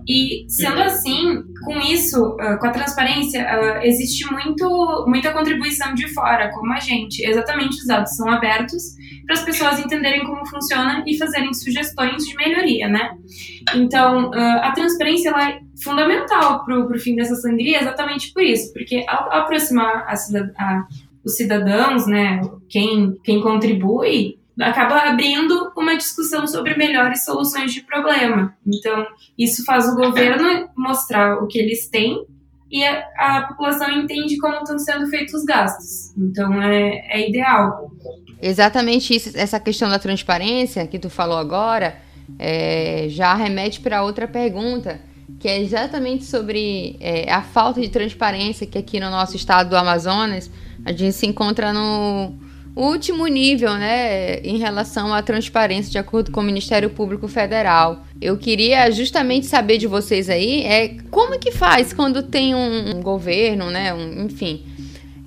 E 0.08 0.46
sendo 0.48 0.82
assim, 0.82 1.44
com 1.66 1.78
isso, 1.82 2.36
uh, 2.36 2.58
com 2.60 2.68
a 2.68 2.72
transparência, 2.72 3.42
uh, 3.44 3.86
existe 3.86 4.26
muito, 4.32 5.06
muita 5.06 5.34
contribuição 5.34 5.94
de 5.94 6.08
fora, 6.14 6.50
como 6.52 6.72
a 6.72 6.80
gente. 6.80 7.26
Exatamente, 7.28 7.76
os 7.82 7.86
dados 7.86 8.16
são 8.16 8.30
abertos 8.30 8.96
para 9.26 9.36
as 9.36 9.44
pessoas 9.44 9.80
entenderem 9.80 10.26
como 10.26 10.46
funciona 10.46 11.04
e 11.06 11.18
fazerem 11.18 11.54
sugestões 11.54 12.24
de 12.24 12.34
melhoria, 12.38 12.88
né? 12.88 13.12
Então, 13.76 14.32
a 14.34 14.72
transparência 14.72 15.28
ela 15.28 15.50
é 15.50 15.60
fundamental 15.84 16.64
para 16.64 16.80
o 16.80 16.98
fim 16.98 17.16
dessa 17.16 17.36
sangria 17.36 17.82
exatamente 17.82 18.32
por 18.32 18.42
isso, 18.42 18.72
porque 18.72 19.04
ao 19.08 19.32
aproximar 19.34 20.08
a, 20.08 20.14
a, 20.14 20.88
os 21.28 21.36
cidadãos, 21.36 22.08
né, 22.08 22.40
quem, 22.70 23.18
quem 23.22 23.42
contribui, 23.42 24.40
acaba 24.60 25.10
abrindo 25.10 25.72
uma 25.78 25.96
discussão 25.96 26.48
sobre 26.48 26.76
melhores 26.76 27.26
soluções 27.26 27.74
de 27.74 27.82
problema. 27.82 28.56
Então, 28.66 29.06
isso 29.38 29.64
faz 29.66 29.88
o 29.90 29.96
governo 29.96 30.70
mostrar 30.76 31.44
o 31.44 31.48
que 31.48 31.60
eles 31.60 31.90
têm 31.90 32.26
e 32.72 32.84
a, 32.84 33.04
a 33.18 33.42
população 33.50 33.92
entende 33.92 34.38
como 34.38 34.56
estão 34.58 34.80
sendo 34.80 35.06
feitos 35.08 35.34
os 35.34 35.44
gastos. 35.44 36.16
Então, 36.18 36.62
é, 36.62 37.06
é 37.10 37.30
ideal. 37.30 37.92
Exatamente 38.42 39.14
isso, 39.14 39.38
essa 39.38 39.60
questão 39.60 39.90
da 39.90 40.00
transparência 40.00 40.88
que 40.88 40.98
tu 40.98 41.10
falou 41.10 41.38
agora, 41.38 41.98
é, 42.40 43.08
já 43.10 43.34
remete 43.36 43.82
para 43.82 44.02
outra 44.02 44.28
pergunta, 44.28 45.00
que 45.40 45.48
é 45.48 45.60
exatamente 45.60 46.24
sobre 46.24 46.96
é, 47.02 47.32
a 47.32 47.42
falta 47.42 47.82
de 47.82 47.90
transparência 47.90 48.66
que 48.66 48.78
aqui 48.78 49.00
no 49.00 49.10
nosso 49.10 49.36
estado 49.36 49.70
do 49.70 49.78
Amazonas 49.78 50.50
a 50.86 50.92
gente 50.92 51.14
se 51.14 51.26
encontra 51.26 51.74
no 51.74 52.34
último 52.76 53.26
nível, 53.26 53.74
né, 53.74 54.40
em 54.42 54.58
relação 54.58 55.14
à 55.14 55.22
transparência, 55.22 55.92
de 55.92 55.98
acordo 55.98 56.32
com 56.32 56.42
o 56.42 56.44
Ministério 56.44 56.90
Público 56.92 57.28
Federal. 57.28 58.04
Eu 58.22 58.38
queria 58.38 58.92
justamente 58.92 59.48
saber 59.48 59.80
de 59.80 59.88
vocês 59.88 60.30
aí, 60.30 60.64
é 60.64 60.96
como 61.10 61.40
que 61.40 61.52
faz 61.52 61.92
quando 61.92 62.22
tem 62.22 62.54
um, 62.54 62.98
um 62.98 63.02
governo, 63.02 63.72
né, 63.72 63.94
um, 63.94 64.26
enfim, 64.26 64.64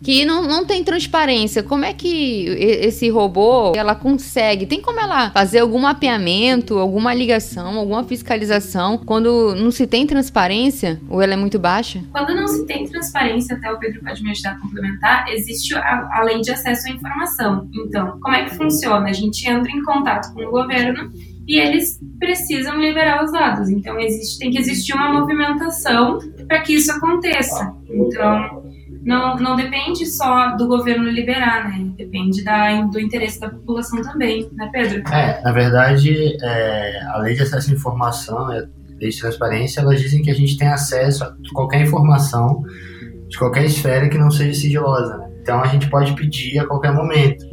que 0.02 0.25
não, 0.25 0.47
não 0.47 0.64
tem 0.64 0.83
transparência. 0.83 1.62
Como 1.62 1.85
é 1.85 1.92
que 1.92 2.47
esse 2.49 3.09
robô 3.11 3.73
ela 3.75 3.95
consegue? 3.95 4.66
Tem 4.66 4.80
como 4.80 5.00
ela 5.00 5.30
fazer 5.30 5.61
algum 5.61 5.80
mapeamento, 5.80 6.78
alguma 6.78 7.12
ligação, 7.14 7.78
alguma 7.78 8.04
fiscalização 8.04 8.99
quando 8.99 9.54
não 9.54 9.71
se 9.71 9.87
tem 9.87 10.07
transparência 10.07 11.00
ou 11.09 11.21
ela 11.21 11.35
é 11.35 11.37
muito 11.37 11.59
baixa? 11.59 12.02
Quando 12.12 12.35
não 12.35 12.47
se 12.47 12.66
tem 12.66 12.87
transparência, 12.87 13.57
até 13.57 13.71
o 13.71 13.78
Pedro 13.78 14.00
pode 14.00 14.23
me 14.23 14.30
ajudar 14.30 14.52
a 14.52 14.59
complementar, 14.59 15.28
existe 15.28 15.75
a, 15.75 16.09
a 16.12 16.23
lei 16.23 16.40
de 16.40 16.50
acesso 16.50 16.88
à 16.88 16.90
informação. 16.90 17.69
Então, 17.75 18.19
como 18.21 18.35
é 18.35 18.45
que 18.45 18.54
funciona? 18.54 19.09
A 19.09 19.12
gente 19.12 19.49
entra 19.49 19.71
em 19.71 19.83
contato 19.83 20.33
com 20.33 20.42
o 20.42 20.50
governo 20.50 21.11
e 21.47 21.59
eles 21.59 21.99
precisam 22.19 22.80
liberar 22.80 23.25
os 23.25 23.33
dados. 23.33 23.69
Então 23.69 23.99
existe, 23.99 24.38
tem 24.38 24.50
que 24.50 24.59
existir 24.59 24.95
uma 24.95 25.12
movimentação 25.12 26.19
para 26.47 26.61
que 26.61 26.75
isso 26.75 26.92
aconteça. 26.92 27.75
Então 27.88 28.69
não, 29.02 29.37
não 29.37 29.57
depende 29.57 30.04
só 30.07 30.57
do 30.57 30.66
governo 30.69 31.09
liberar, 31.09 31.69
né? 31.69 31.90
Depende 31.97 32.45
da, 32.45 32.83
do 32.83 33.00
interesse 33.00 33.40
da 33.40 33.49
população 33.49 34.02
também, 34.02 34.49
né, 34.52 34.69
Pedro? 34.73 35.02
É, 35.12 35.42
na 35.42 35.52
verdade, 35.52 36.37
é, 36.42 37.02
a 37.07 37.19
lei 37.19 37.35
de 37.35 37.42
acesso 37.42 37.71
à 37.71 37.75
informação, 37.75 38.38
a 38.38 38.66
lei 38.99 39.11
de 39.11 39.19
transparência, 39.19 39.80
elas 39.80 40.00
dizem 40.00 40.23
que 40.23 40.30
a 40.30 40.35
gente 40.35 40.59
tem 40.59 40.69
acesso 40.69 41.25
a 41.25 41.35
qualquer 41.54 41.80
informação 41.80 42.62
de 43.28 43.38
qualquer 43.38 43.64
esfera 43.64 44.09
que 44.09 44.19
não 44.19 44.30
seja 44.30 44.52
sigilosa. 44.52 45.16
Né? 45.16 45.30
Então 45.40 45.62
a 45.62 45.66
gente 45.66 45.88
pode 45.88 46.14
pedir 46.14 46.59
a 46.59 46.66
qualquer 46.66 46.92
momento. 46.92 47.45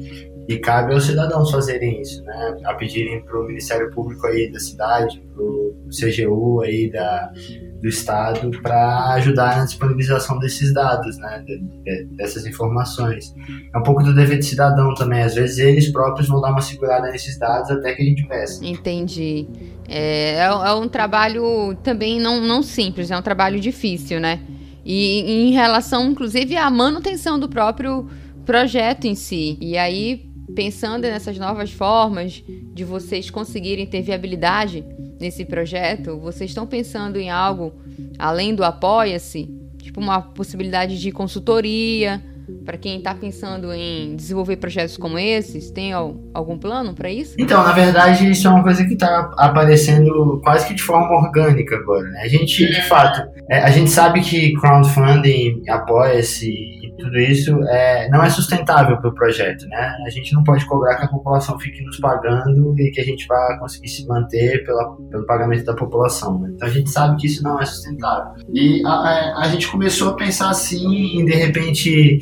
E 0.49 0.57
cabe 0.59 0.93
aos 0.93 1.05
cidadãos 1.05 1.51
fazerem 1.51 2.01
isso, 2.01 2.23
né? 2.23 2.57
A 2.63 2.73
pedirem 2.73 3.21
para 3.21 3.37
o 3.37 3.45
Ministério 3.45 3.91
Público 3.91 4.25
aí 4.27 4.49
da 4.49 4.57
cidade, 4.57 5.21
para 5.33 5.43
o 5.43 5.75
CGU 5.89 6.61
aí 6.61 6.89
da, 6.89 7.33
do 7.81 7.87
Estado, 7.87 8.49
para 8.61 9.13
ajudar 9.13 9.57
na 9.57 9.65
disponibilização 9.65 10.39
desses 10.39 10.73
dados, 10.73 11.17
né? 11.17 11.43
De, 11.45 11.59
de, 11.59 12.05
dessas 12.15 12.45
informações. 12.45 13.33
É 13.73 13.77
um 13.77 13.83
pouco 13.83 14.03
do 14.03 14.13
dever 14.13 14.39
de 14.39 14.45
cidadão 14.45 14.93
também. 14.93 15.21
Às 15.21 15.35
vezes 15.35 15.59
eles 15.59 15.91
próprios 15.91 16.27
vão 16.27 16.41
dar 16.41 16.51
uma 16.51 16.61
segurada 16.61 17.09
nesses 17.11 17.37
dados 17.37 17.69
até 17.69 17.93
que 17.93 18.01
a 18.01 18.05
gente 18.05 18.27
peça. 18.27 18.65
Entendi. 18.65 19.47
É, 19.87 20.35
é, 20.35 20.45
é 20.45 20.73
um 20.73 20.87
trabalho 20.87 21.75
também 21.83 22.19
não, 22.19 22.41
não 22.41 22.61
simples, 22.63 23.11
é 23.11 23.17
um 23.17 23.21
trabalho 23.21 23.59
difícil, 23.59 24.19
né? 24.19 24.39
E 24.83 25.47
em 25.47 25.51
relação, 25.51 26.11
inclusive, 26.11 26.55
à 26.55 26.69
manutenção 26.69 27.37
do 27.37 27.49
próprio 27.49 28.07
projeto 28.45 29.05
em 29.05 29.15
si. 29.15 29.57
E 29.59 29.77
aí 29.77 30.26
pensando 30.55 31.03
nessas 31.03 31.37
novas 31.37 31.71
formas 31.71 32.43
de 32.73 32.83
vocês 32.83 33.29
conseguirem 33.29 33.85
ter 33.85 34.01
viabilidade 34.01 34.83
nesse 35.19 35.45
projeto, 35.45 36.17
vocês 36.17 36.51
estão 36.51 36.65
pensando 36.65 37.17
em 37.17 37.29
algo 37.29 37.73
além 38.17 38.53
do 38.53 38.63
apoia-se? 38.63 39.49
Tipo 39.77 39.99
uma 39.99 40.21
possibilidade 40.21 40.99
de 40.99 41.11
consultoria 41.11 42.21
para 42.67 42.77
quem 42.77 42.97
está 42.97 43.15
pensando 43.15 43.71
em 43.73 44.13
desenvolver 44.13 44.57
projetos 44.57 44.97
como 44.97 45.17
esses? 45.17 45.71
Tem 45.71 45.93
algum 45.93 46.57
plano 46.57 46.93
para 46.93 47.09
isso? 47.09 47.33
Então, 47.39 47.63
na 47.63 47.71
verdade, 47.71 48.29
isso 48.29 48.45
é 48.45 48.51
uma 48.51 48.61
coisa 48.61 48.85
que 48.85 48.93
está 48.93 49.31
aparecendo 49.37 50.41
quase 50.43 50.67
que 50.67 50.73
de 50.73 50.83
forma 50.83 51.09
orgânica 51.15 51.77
agora. 51.77 52.03
Né? 52.03 52.23
A 52.23 52.27
gente, 52.27 52.67
de 52.67 52.81
fato, 52.81 53.25
é, 53.49 53.59
a 53.59 53.71
gente 53.71 53.89
sabe 53.89 54.19
que 54.19 54.53
crowdfunding, 54.55 55.63
apoia-se 55.69 56.77
tudo 56.97 57.17
isso 57.19 57.63
é, 57.69 58.09
não 58.09 58.21
é 58.23 58.29
sustentável 58.29 58.97
para 58.97 59.09
o 59.09 59.13
projeto, 59.13 59.65
né? 59.67 59.95
A 60.05 60.09
gente 60.09 60.33
não 60.33 60.43
pode 60.43 60.65
cobrar 60.65 60.95
que 60.97 61.05
a 61.05 61.07
população 61.07 61.57
fique 61.59 61.81
nos 61.83 61.99
pagando 61.99 62.75
e 62.79 62.91
que 62.91 62.99
a 62.99 63.03
gente 63.03 63.25
vá 63.27 63.57
conseguir 63.59 63.87
se 63.87 64.05
manter 64.07 64.65
pela, 64.65 64.95
pelo 65.09 65.25
pagamento 65.25 65.63
da 65.63 65.75
população. 65.75 66.39
Né? 66.39 66.51
Então 66.55 66.67
a 66.67 66.71
gente 66.71 66.89
sabe 66.89 67.15
que 67.17 67.27
isso 67.27 67.43
não 67.43 67.61
é 67.61 67.65
sustentável. 67.65 68.33
E 68.53 68.83
a, 68.85 68.89
a, 68.89 69.43
a 69.43 69.47
gente 69.49 69.67
começou 69.67 70.09
a 70.09 70.15
pensar 70.15 70.49
assim 70.49 71.19
em 71.19 71.25
de 71.25 71.35
repente 71.35 72.19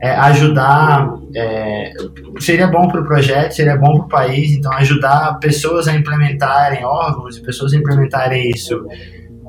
é, 0.00 0.10
ajudar. 0.10 1.12
É, 1.34 1.92
seria 2.40 2.66
bom 2.66 2.88
para 2.88 3.00
o 3.00 3.04
projeto, 3.04 3.52
seria 3.52 3.76
bom 3.76 3.96
para 3.98 4.04
o 4.04 4.08
país, 4.08 4.52
então 4.52 4.72
ajudar 4.74 5.38
pessoas 5.38 5.88
a 5.88 5.94
implementarem 5.94 6.84
órgãos 6.84 7.36
e 7.36 7.42
pessoas 7.42 7.72
a 7.72 7.76
implementarem 7.76 8.50
isso 8.50 8.86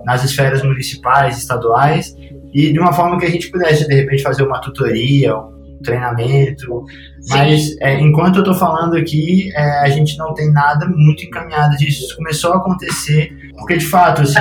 nas 0.05 0.23
esferas 0.23 0.63
municipais, 0.63 1.37
estaduais 1.37 2.15
e 2.53 2.71
de 2.71 2.79
uma 2.79 2.93
forma 2.93 3.19
que 3.19 3.25
a 3.25 3.29
gente 3.29 3.49
pudesse, 3.51 3.87
de 3.87 3.93
repente, 3.93 4.23
fazer 4.23 4.43
uma 4.43 4.59
tutoria, 4.59 5.37
um 5.37 5.81
treinamento. 5.83 6.83
Mas 7.29 7.75
é, 7.79 7.99
enquanto 7.99 8.37
eu 8.37 8.41
estou 8.41 8.55
falando 8.55 8.95
aqui, 8.97 9.51
é, 9.55 9.81
a 9.81 9.89
gente 9.89 10.17
não 10.17 10.33
tem 10.33 10.51
nada 10.51 10.87
muito 10.87 11.23
encaminhado 11.23 11.77
disso. 11.77 12.05
Isso 12.05 12.15
começou 12.15 12.53
a 12.53 12.57
acontecer 12.57 13.31
porque, 13.59 13.77
de 13.77 13.85
fato, 13.85 14.21
assim, 14.21 14.39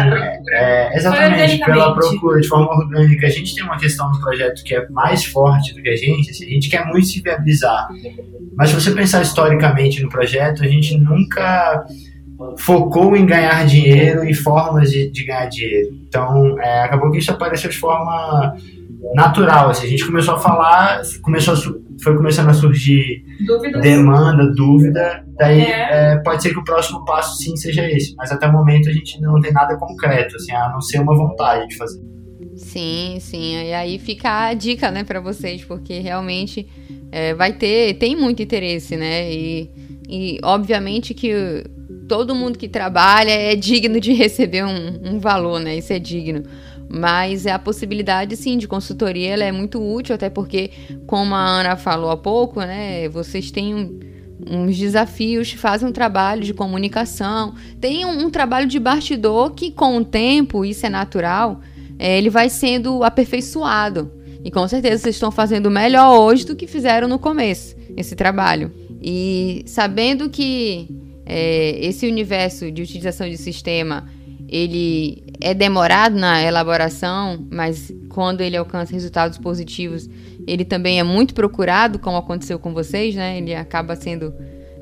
é, 0.50 0.96
exatamente 0.96 1.58
pela 1.64 1.94
procura, 1.94 2.40
de 2.40 2.48
forma 2.48 2.70
orgânica. 2.70 3.26
A 3.26 3.30
gente 3.30 3.54
tem 3.54 3.64
uma 3.64 3.76
questão 3.76 4.10
no 4.10 4.20
projeto 4.20 4.62
que 4.64 4.74
é 4.74 4.88
mais 4.88 5.24
forte 5.24 5.74
do 5.74 5.82
que 5.82 5.88
a 5.88 5.96
gente. 5.96 6.30
Assim, 6.30 6.46
a 6.46 6.50
gente 6.50 6.68
quer 6.68 6.86
muito 6.86 7.06
se 7.06 7.20
viabilizar. 7.20 7.88
Mas 8.56 8.70
se 8.70 8.74
você 8.74 8.90
pensar 8.92 9.22
historicamente 9.22 10.02
no 10.02 10.08
projeto, 10.08 10.62
a 10.62 10.66
gente 10.66 10.96
nunca 10.96 11.84
focou 12.58 13.16
em 13.16 13.26
ganhar 13.26 13.66
dinheiro 13.66 14.24
e 14.24 14.32
formas 14.32 14.90
de, 14.90 15.10
de 15.10 15.24
ganhar 15.24 15.46
dinheiro. 15.46 15.90
Então, 16.08 16.58
é, 16.60 16.84
acabou 16.84 17.10
que 17.10 17.18
isso 17.18 17.30
apareceu 17.30 17.68
de 17.68 17.76
forma 17.76 18.56
natural. 19.14 19.70
Assim, 19.70 19.86
a 19.86 19.90
gente 19.90 20.06
começou 20.06 20.34
a 20.34 20.38
falar, 20.38 21.02
começou 21.22 21.54
a, 21.54 21.87
foi 22.02 22.16
começando 22.16 22.48
a 22.48 22.54
surgir 22.54 23.24
Dúvidas. 23.46 23.82
demanda, 23.82 24.52
dúvida. 24.54 25.24
Daí 25.36 25.60
é. 25.62 26.12
É, 26.12 26.16
pode 26.18 26.42
ser 26.42 26.50
que 26.50 26.58
o 26.58 26.64
próximo 26.64 27.04
passo 27.04 27.36
sim 27.38 27.56
seja 27.56 27.88
esse, 27.90 28.14
mas 28.16 28.30
até 28.30 28.46
o 28.46 28.52
momento 28.52 28.88
a 28.88 28.92
gente 28.92 29.20
não 29.20 29.40
tem 29.40 29.52
nada 29.52 29.76
concreto, 29.76 30.36
assim, 30.36 30.52
a 30.52 30.68
não 30.70 30.80
ser 30.80 31.00
uma 31.00 31.16
vontade 31.16 31.68
de 31.68 31.76
fazer. 31.76 32.00
Sim, 32.56 33.18
sim. 33.20 33.54
E 33.54 33.72
aí 33.72 33.98
fica 33.98 34.48
a 34.48 34.54
dica, 34.54 34.90
né, 34.90 35.04
para 35.04 35.20
vocês, 35.20 35.64
porque 35.64 36.00
realmente 36.00 36.66
é, 37.12 37.34
vai 37.34 37.52
ter, 37.52 37.94
tem 37.94 38.16
muito 38.16 38.42
interesse, 38.42 38.96
né? 38.96 39.32
E, 39.32 39.70
e 40.08 40.38
obviamente 40.42 41.14
que 41.14 41.64
todo 42.08 42.34
mundo 42.34 42.58
que 42.58 42.68
trabalha 42.68 43.30
é 43.30 43.54
digno 43.54 44.00
de 44.00 44.12
receber 44.12 44.64
um, 44.64 45.14
um 45.14 45.20
valor, 45.20 45.60
né? 45.60 45.76
Isso 45.76 45.92
é 45.92 45.98
digno. 45.98 46.42
Mas 46.88 47.44
é 47.44 47.52
a 47.52 47.58
possibilidade, 47.58 48.34
sim, 48.36 48.56
de 48.56 48.66
consultoria, 48.66 49.30
ela 49.30 49.44
é 49.44 49.52
muito 49.52 49.78
útil, 49.80 50.14
até 50.14 50.30
porque, 50.30 50.70
como 51.06 51.34
a 51.34 51.44
Ana 51.44 51.76
falou 51.76 52.10
há 52.10 52.16
pouco, 52.16 52.60
né? 52.60 53.08
Vocês 53.10 53.50
têm 53.50 53.74
um, 53.74 54.00
uns 54.50 54.76
desafios, 54.76 55.52
fazem 55.52 55.88
um 55.88 55.92
trabalho 55.92 56.42
de 56.42 56.54
comunicação, 56.54 57.54
tem 57.80 58.06
um, 58.06 58.26
um, 58.26 58.30
trabalho 58.30 58.66
de 58.66 58.78
bastidor 58.78 59.52
que, 59.52 59.70
com 59.70 59.98
o 59.98 60.04
tempo, 60.04 60.64
isso 60.64 60.86
é 60.86 60.88
natural, 60.88 61.60
é, 61.98 62.16
ele 62.16 62.30
vai 62.30 62.48
sendo 62.48 63.04
aperfeiçoado. 63.04 64.10
E 64.42 64.50
com 64.50 64.66
certeza 64.66 65.02
vocês 65.02 65.16
estão 65.16 65.30
fazendo 65.30 65.70
melhor 65.70 66.18
hoje 66.18 66.46
do 66.46 66.56
que 66.56 66.66
fizeram 66.66 67.06
no 67.06 67.18
começo, 67.18 67.76
esse 67.96 68.16
trabalho. 68.16 68.72
E 69.02 69.62
sabendo 69.66 70.30
que 70.30 70.88
é, 71.26 71.78
esse 71.84 72.06
universo 72.06 72.70
de 72.70 72.80
utilização 72.80 73.28
de 73.28 73.36
sistema 73.36 74.08
ele 74.48 75.22
é 75.40 75.52
demorado 75.52 76.16
na 76.16 76.42
elaboração, 76.42 77.46
mas 77.50 77.92
quando 78.08 78.40
ele 78.40 78.56
alcança 78.56 78.92
resultados 78.92 79.38
positivos, 79.38 80.08
ele 80.46 80.64
também 80.64 80.98
é 80.98 81.02
muito 81.02 81.34
procurado, 81.34 81.98
como 81.98 82.16
aconteceu 82.16 82.58
com 82.58 82.72
vocês, 82.72 83.14
né? 83.14 83.38
Ele 83.38 83.54
acaba 83.54 83.94
sendo 83.94 84.32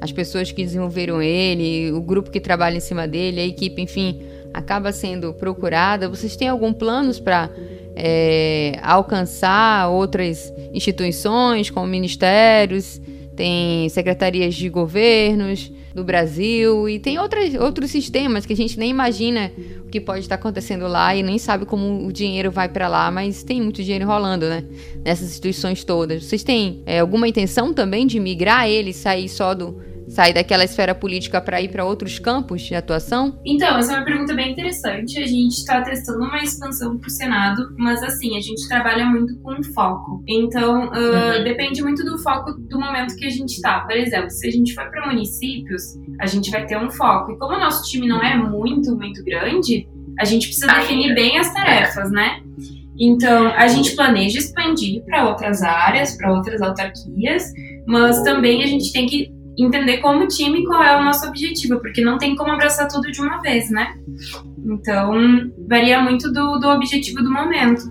as 0.01 0.13
pessoas 0.13 0.53
que 0.53 0.63
desenvolveram 0.63 1.21
ele, 1.21 1.91
o 1.91 2.01
grupo 2.01 2.31
que 2.31 2.39
trabalha 2.39 2.77
em 2.77 2.81
cima 2.81 3.09
dele, 3.09 3.41
a 3.41 3.47
equipe, 3.47 3.83
enfim, 3.83 4.21
acaba 4.55 4.93
sendo 4.93 5.33
procurada. 5.35 6.09
Vocês 6.09 6.37
têm 6.37 6.49
algum 6.49 6.73
planos 6.73 7.19
para 7.19 7.51
é, 7.97 8.79
alcançar 8.83 9.89
outras 9.89 10.53
instituições, 10.73 11.71
como 11.71 11.87
ministérios, 11.87 13.01
tem 13.35 13.89
secretarias 13.89 14.55
de 14.55 14.69
governos? 14.69 15.73
Do 15.97 16.05
Brasil 16.05 16.87
e 16.91 16.99
tem 16.99 17.19
outras, 17.19 17.55
outros 17.55 17.91
sistemas 17.91 18.45
que 18.45 18.53
a 18.53 18.57
gente 18.57 18.79
nem 18.79 18.91
imagina 18.91 19.51
o 19.81 19.89
que 19.89 19.99
pode 19.99 20.21
estar 20.21 20.35
acontecendo 20.35 20.87
lá 20.87 21.17
e 21.17 21.23
nem 21.23 21.39
sabe 21.39 21.65
como 21.65 22.07
o 22.07 22.13
dinheiro 22.13 22.51
vai 22.51 22.69
para 22.69 22.87
lá, 22.87 23.11
mas 23.11 23.43
tem 23.43 23.63
muito 23.63 23.83
dinheiro 23.83 24.05
rolando, 24.05 24.47
né? 24.47 24.63
Nessas 25.03 25.31
instituições 25.31 25.85
todas. 25.85 26.25
Vocês 26.25 26.43
têm 26.43 26.83
é, 26.85 26.99
alguma 27.01 27.27
intenção 27.27 27.73
também 27.73 28.07
de 28.07 28.21
migrar 28.21 28.69
ele, 28.69 28.93
sair 28.93 29.27
só 29.27 29.55
do 29.55 29.81
sair 30.17 30.33
daquela 30.33 30.65
esfera 30.65 30.95
política 30.95 31.43
para 31.43 31.61
ir 31.61 31.69
para 31.69 31.85
outros 31.85 32.19
campos 32.19 32.63
de 32.63 32.75
atuação? 32.75 33.39
Então, 33.45 33.77
essa 33.77 33.93
é 33.93 33.97
uma 33.97 34.05
pergunta 34.05 34.33
bem 34.35 34.53
interessante. 34.53 35.19
A 35.19 35.27
gente 35.27 35.53
está 35.53 35.83
testando 35.83 36.25
uma 36.25 36.43
expansão 36.43 36.97
para 36.97 37.07
o 37.07 37.11
Senado, 37.11 37.75
mas 37.77 38.03
assim, 38.03 38.35
a 38.35 38.41
gente 38.41 38.67
trabalha 38.67 39.05
muito 39.05 39.39
com 39.41 39.63
foco. 39.75 40.25
Então, 40.27 40.87
uh, 40.87 41.37
uhum. 41.37 41.45
depende 41.45 41.83
muito 41.83 42.03
do 42.03 42.17
foco 42.19 42.55
do 42.55 42.81
momento 42.81 43.15
que 43.15 43.27
a 43.27 43.31
gente 43.31 43.51
está. 43.51 43.81
Por 43.81 43.95
exemplo, 43.95 44.31
se 44.31 44.49
a 44.49 44.51
gente 44.51 44.75
for 44.75 44.91
para 44.91 45.07
municípios, 45.07 45.83
a 46.19 46.27
gente 46.27 46.51
vai 46.51 46.65
ter 46.65 46.79
um 46.79 46.91
foco. 46.91 47.33
E 47.33 47.39
como 47.39 47.55
o 47.55 47.61
nosso 47.61 47.85
time 47.91 48.09
não 48.09 48.23
é 48.23 48.35
muito, 48.37 48.97
muito 48.97 49.23
grande, 49.23 49.87
a 50.19 50.25
gente 50.25 50.47
precisa 50.47 50.67
definir 50.69 51.15
bem 51.15 51.39
as 51.39 51.53
tarefas, 51.53 52.11
né? 52.11 52.41
Então, 52.99 53.49
a 53.49 53.69
gente 53.69 53.95
planeja 53.95 54.39
expandir 54.39 55.05
para 55.05 55.29
outras 55.29 55.63
áreas, 55.63 56.17
para 56.17 56.33
outras 56.33 56.63
autarquias, 56.63 57.53
mas 57.87 58.23
também 58.23 58.63
a 58.63 58.67
gente 58.67 58.91
tem 58.91 59.07
que 59.07 59.36
entender 59.59 59.99
como 59.99 60.27
time 60.27 60.65
qual 60.65 60.83
é 60.83 61.01
o 61.01 61.05
nosso 61.05 61.27
objetivo, 61.27 61.81
porque 61.81 62.03
não 62.03 62.19
tem 62.19 62.37
como 62.37 62.53
abraçar 62.53 62.89
tudo 62.89 63.11
de 63.11 63.21
uma 63.21 63.41
vez, 63.41 63.71
né? 63.71 63.95
Então, 64.65 65.13
varia 65.69 66.01
muito 66.03 66.33
do, 66.33 66.59
do 66.59 66.69
objetivo 66.69 67.23
do 67.23 67.31
momento. 67.31 67.83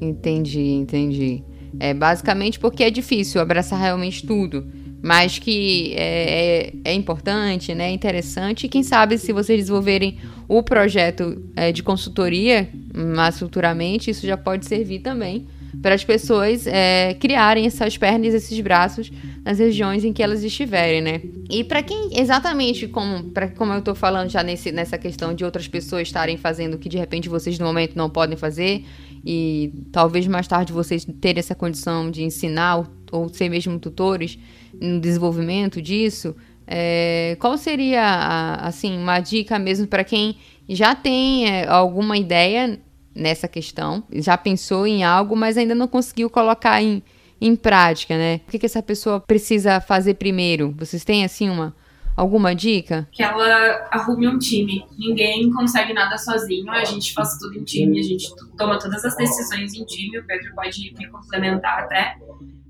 Entendi, 0.00 0.70
entendi. 0.70 1.44
É 1.78 1.94
basicamente 1.94 2.58
porque 2.58 2.84
é 2.84 2.90
difícil 2.90 3.40
abraçar 3.40 3.78
realmente 3.78 4.26
tudo 4.26 4.66
mas 5.02 5.36
que 5.36 5.92
é, 5.96 6.68
é, 6.68 6.72
é, 6.84 6.94
importante, 6.94 7.74
né, 7.74 7.90
interessante. 7.90 8.66
E 8.66 8.68
quem 8.68 8.84
sabe 8.84 9.18
se 9.18 9.32
vocês 9.32 9.58
desenvolverem 9.58 10.18
o 10.46 10.62
projeto 10.62 11.42
é, 11.56 11.72
de 11.72 11.82
consultoria 11.82 12.68
mais 12.94 13.36
futuramente, 13.36 14.12
isso 14.12 14.24
já 14.24 14.36
pode 14.36 14.64
servir 14.64 15.00
também 15.00 15.48
para 15.80 15.94
as 15.94 16.04
pessoas 16.04 16.66
é, 16.66 17.14
criarem 17.14 17.66
essas 17.66 17.96
pernas, 17.96 18.34
esses 18.34 18.60
braços 18.60 19.10
nas 19.44 19.58
regiões 19.58 20.04
em 20.04 20.12
que 20.12 20.22
elas 20.22 20.44
estiverem, 20.44 21.00
né? 21.00 21.20
E 21.50 21.64
para 21.64 21.82
quem 21.82 22.10
exatamente 22.18 22.86
como 22.88 23.30
para 23.30 23.48
como 23.48 23.72
eu 23.72 23.78
estou 23.78 23.94
falando 23.94 24.28
já 24.28 24.42
nesse, 24.42 24.70
nessa 24.70 24.98
questão 24.98 25.34
de 25.34 25.44
outras 25.44 25.66
pessoas 25.66 26.02
estarem 26.02 26.36
fazendo 26.36 26.74
o 26.74 26.78
que 26.78 26.88
de 26.88 26.98
repente 26.98 27.28
vocês 27.28 27.58
no 27.58 27.66
momento 27.66 27.96
não 27.96 28.10
podem 28.10 28.36
fazer 28.36 28.84
e 29.24 29.72
talvez 29.90 30.26
mais 30.26 30.46
tarde 30.46 30.72
vocês 30.72 31.06
terem 31.20 31.38
essa 31.38 31.54
condição 31.54 32.10
de 32.10 32.22
ensinar 32.22 32.84
ou, 33.10 33.28
ser 33.28 33.48
mesmo 33.48 33.78
tutores 33.78 34.38
no 34.80 35.00
desenvolvimento 35.00 35.80
disso, 35.80 36.34
é, 36.66 37.36
qual 37.38 37.56
seria, 37.58 38.02
a, 38.02 38.66
assim, 38.66 38.96
uma 38.96 39.20
dica 39.20 39.58
mesmo 39.58 39.86
para 39.86 40.02
quem 40.02 40.36
já 40.68 40.94
tem 40.94 41.48
é, 41.48 41.68
alguma 41.68 42.16
ideia 42.16 42.80
nessa 43.14 43.48
questão, 43.48 44.02
já 44.12 44.36
pensou 44.36 44.86
em 44.86 45.04
algo, 45.04 45.36
mas 45.36 45.56
ainda 45.56 45.74
não 45.74 45.88
conseguiu 45.88 46.30
colocar 46.30 46.82
em, 46.82 47.02
em 47.40 47.54
prática, 47.54 48.16
né? 48.16 48.40
O 48.46 48.50
que, 48.50 48.58
que 48.58 48.66
essa 48.66 48.82
pessoa 48.82 49.20
precisa 49.20 49.80
fazer 49.80 50.14
primeiro? 50.14 50.74
Vocês 50.78 51.04
têm, 51.04 51.24
assim, 51.24 51.48
uma, 51.48 51.74
Alguma 52.14 52.54
dica? 52.54 53.08
Que 53.10 53.22
ela 53.22 53.88
arrume 53.90 54.28
um 54.28 54.38
time. 54.38 54.84
Ninguém 54.98 55.50
consegue 55.50 55.94
nada 55.94 56.18
sozinho, 56.18 56.70
a 56.70 56.84
gente 56.84 57.12
faz 57.14 57.38
tudo 57.38 57.58
em 57.58 57.64
time, 57.64 57.98
a 57.98 58.02
gente 58.02 58.26
toma 58.56 58.78
todas 58.78 59.04
as 59.04 59.16
decisões 59.16 59.72
em 59.74 59.84
time, 59.84 60.18
o 60.18 60.26
Pedro 60.26 60.54
pode 60.54 60.94
me 60.98 61.06
complementar 61.08 61.84
até. 61.84 62.16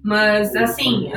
Mas, 0.03 0.55
assim, 0.55 1.11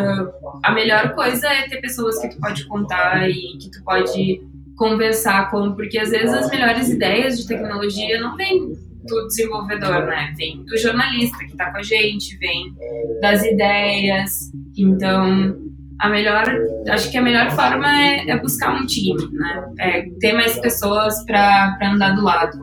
a 0.64 0.72
melhor 0.72 1.14
coisa 1.14 1.48
é 1.48 1.68
ter 1.68 1.82
pessoas 1.82 2.20
que 2.20 2.30
tu 2.30 2.40
pode 2.40 2.66
contar 2.66 3.30
e 3.30 3.58
que 3.58 3.70
tu 3.70 3.84
pode 3.84 4.42
conversar 4.76 5.50
com, 5.50 5.74
porque 5.74 5.98
às 5.98 6.10
vezes 6.10 6.34
as 6.34 6.50
melhores 6.50 6.90
ideias 6.90 7.38
de 7.38 7.48
tecnologia 7.48 8.20
não 8.20 8.36
vêm 8.36 8.74
do 9.06 9.28
desenvolvedor, 9.28 10.06
né? 10.06 10.34
Vem 10.38 10.64
do 10.64 10.78
jornalista 10.78 11.38
que 11.40 11.52
está 11.52 11.72
com 11.72 11.78
a 11.78 11.84
gente, 11.84 12.38
vem 12.38 12.74
das 13.22 13.44
ideias. 13.44 14.52
Então, 14.78 15.56
a 16.00 16.10
melhor, 16.10 16.44
acho 16.90 17.10
que 17.10 17.18
a 17.18 17.22
melhor 17.22 17.52
forma 17.52 17.88
é, 17.88 18.30
é 18.30 18.40
buscar 18.40 18.76
um 18.76 18.86
time, 18.86 19.30
né? 19.32 19.66
É 19.80 20.02
ter 20.20 20.34
mais 20.34 20.60
pessoas 20.60 21.24
para 21.26 21.78
andar 21.82 22.16
do 22.16 22.24
lado. 22.24 22.58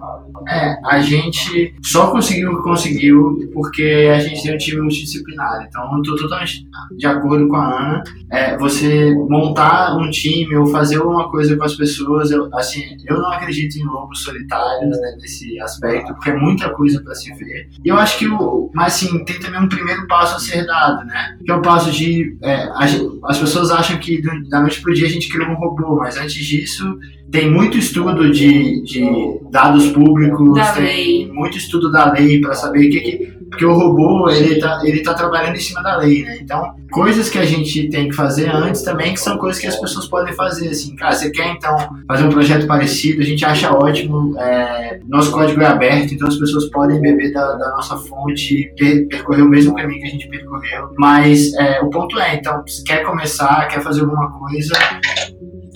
É, 0.49 0.77
a 0.85 1.01
gente 1.01 1.75
só 1.83 2.11
conseguiu 2.11 2.63
conseguiu 2.63 3.51
porque 3.53 4.11
a 4.13 4.19
gente 4.19 4.43
tem 4.43 4.55
um 4.55 4.59
time 4.59 4.81
multidisciplinar. 4.81 5.67
Então, 5.69 5.97
eu 5.97 6.03
tô 6.03 6.17
totalmente 6.17 6.67
de 6.97 7.07
acordo 7.07 7.49
com 7.49 7.57
a 7.57 7.81
Ana. 7.81 8.03
É, 8.31 8.57
você 8.57 9.15
montar 9.29 9.97
um 9.97 10.11
time 10.11 10.57
ou 10.57 10.67
fazer 10.67 10.97
alguma 10.97 11.31
coisa 11.31 11.57
com 11.57 11.65
as 11.65 11.75
pessoas, 11.75 12.31
eu, 12.31 12.49
assim, 12.55 12.97
eu 13.07 13.19
não 13.19 13.31
acredito 13.31 13.77
em 13.77 13.85
lobos 13.85 14.23
solitários 14.23 14.99
né, 15.01 15.17
nesse 15.21 15.61
aspecto, 15.61 16.15
porque 16.15 16.31
é 16.31 16.37
muita 16.37 16.71
coisa 16.71 17.03
para 17.03 17.15
se 17.15 17.33
ver. 17.35 17.69
E 17.85 17.89
eu 17.89 17.97
acho 17.97 18.19
que 18.19 18.29
o, 18.29 18.71
mas 18.75 18.95
assim, 18.95 19.25
tem 19.25 19.39
também 19.39 19.61
um 19.61 19.69
primeiro 19.69 20.07
passo 20.07 20.37
a 20.37 20.41
ser 20.41 20.67
dado, 20.67 21.05
né? 21.07 21.39
Que 21.45 21.51
é 21.51 21.55
o 21.55 21.63
passo 21.63 21.91
de 21.91 22.37
é, 22.43 22.65
a, 22.65 22.87
as 23.25 23.39
pessoas 23.39 23.71
acham 23.71 23.99
que 23.99 24.21
da 24.49 24.61
noite 24.61 24.81
pro 24.81 24.93
dia 24.93 25.07
a 25.07 25.11
gente 25.11 25.29
criou 25.29 25.51
um 25.51 25.55
robô, 25.55 25.97
mas 25.97 26.17
antes 26.17 26.45
disso 26.45 26.99
tem 27.31 27.51
muito 27.51 27.79
estudo 27.79 28.31
de, 28.31 28.83
de 28.83 29.05
dados 29.51 29.87
públicos, 29.89 30.55
da 30.55 30.73
tem 30.73 30.83
lei. 30.83 31.33
muito 31.33 31.57
estudo 31.57 31.91
da 31.91 32.13
lei 32.13 32.41
para 32.41 32.55
saber 32.55 32.89
o 32.89 32.91
que, 32.91 33.01
que 33.01 33.32
porque 33.53 33.67
o 33.67 33.75
robô 33.75 34.31
ele 34.31 34.59
tá, 34.59 34.81
ele 34.83 35.03
tá 35.03 35.13
trabalhando 35.13 35.57
em 35.57 35.61
cima 35.61 35.83
da 35.83 35.99
lei, 35.99 36.25
né? 36.25 36.39
Então, 36.41 36.75
coisas 36.91 37.29
que 37.29 37.39
a 37.39 37.45
gente 37.45 37.91
tem 37.91 38.09
que 38.09 38.15
fazer 38.15 38.49
antes 38.49 38.81
também, 38.81 39.13
que 39.13 39.21
são 39.21 39.37
coisas 39.37 39.61
que 39.61 39.67
as 39.67 39.79
pessoas 39.79 40.09
podem 40.09 40.33
fazer, 40.33 40.71
assim, 40.71 40.97
cara, 40.97 41.15
você 41.15 41.31
quer 41.31 41.49
então 41.49 41.77
fazer 42.09 42.25
um 42.25 42.31
projeto 42.31 42.67
parecido, 42.67 43.21
a 43.21 43.25
gente 43.25 43.45
acha 43.45 43.71
ótimo, 43.71 44.39
é, 44.41 45.01
nosso 45.07 45.31
código 45.31 45.61
é 45.61 45.67
aberto, 45.67 46.15
então 46.15 46.27
as 46.29 46.39
pessoas 46.39 46.71
podem 46.71 46.99
beber 46.99 47.31
da, 47.31 47.53
da 47.57 47.71
nossa 47.73 47.99
fonte, 47.99 48.73
per, 48.79 49.07
percorrer 49.09 49.43
o 49.43 49.49
mesmo 49.49 49.75
caminho 49.75 50.01
que 50.01 50.07
a 50.07 50.11
gente 50.11 50.29
percorreu, 50.29 50.89
mas 50.97 51.53
é, 51.55 51.81
o 51.83 51.91
ponto 51.91 52.19
é, 52.19 52.37
então, 52.37 52.67
se 52.67 52.83
quer 52.83 53.05
começar, 53.05 53.69
quer 53.69 53.83
fazer 53.83 54.01
alguma 54.01 54.31
coisa, 54.33 54.73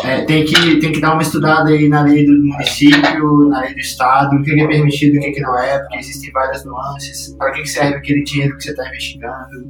é, 0.02 0.20
tem, 0.22 0.44
que, 0.44 0.78
tem 0.78 0.92
que 0.92 1.00
dar 1.00 1.14
uma 1.14 1.22
estudada 1.22 1.70
aí 1.70 1.88
na 1.88 2.02
lei 2.02 2.26
do 2.26 2.32
município, 2.32 3.48
na 3.48 3.60
lei 3.60 3.72
do 3.72 3.80
estado, 3.80 4.36
o 4.36 4.42
que 4.42 4.60
é 4.60 4.66
permitido 4.66 5.14
e 5.16 5.18
o 5.18 5.32
que 5.32 5.40
não 5.40 5.58
é, 5.58 5.78
porque 5.78 5.98
existem 5.98 6.30
várias 6.32 6.64
nuances, 6.64 7.34
para 7.38 7.52
que 7.52 7.66
serve 7.66 7.96
aquele 7.96 8.22
dinheiro 8.22 8.56
que 8.56 8.64
você 8.64 8.70
está 8.70 8.86
investigando. 8.88 9.68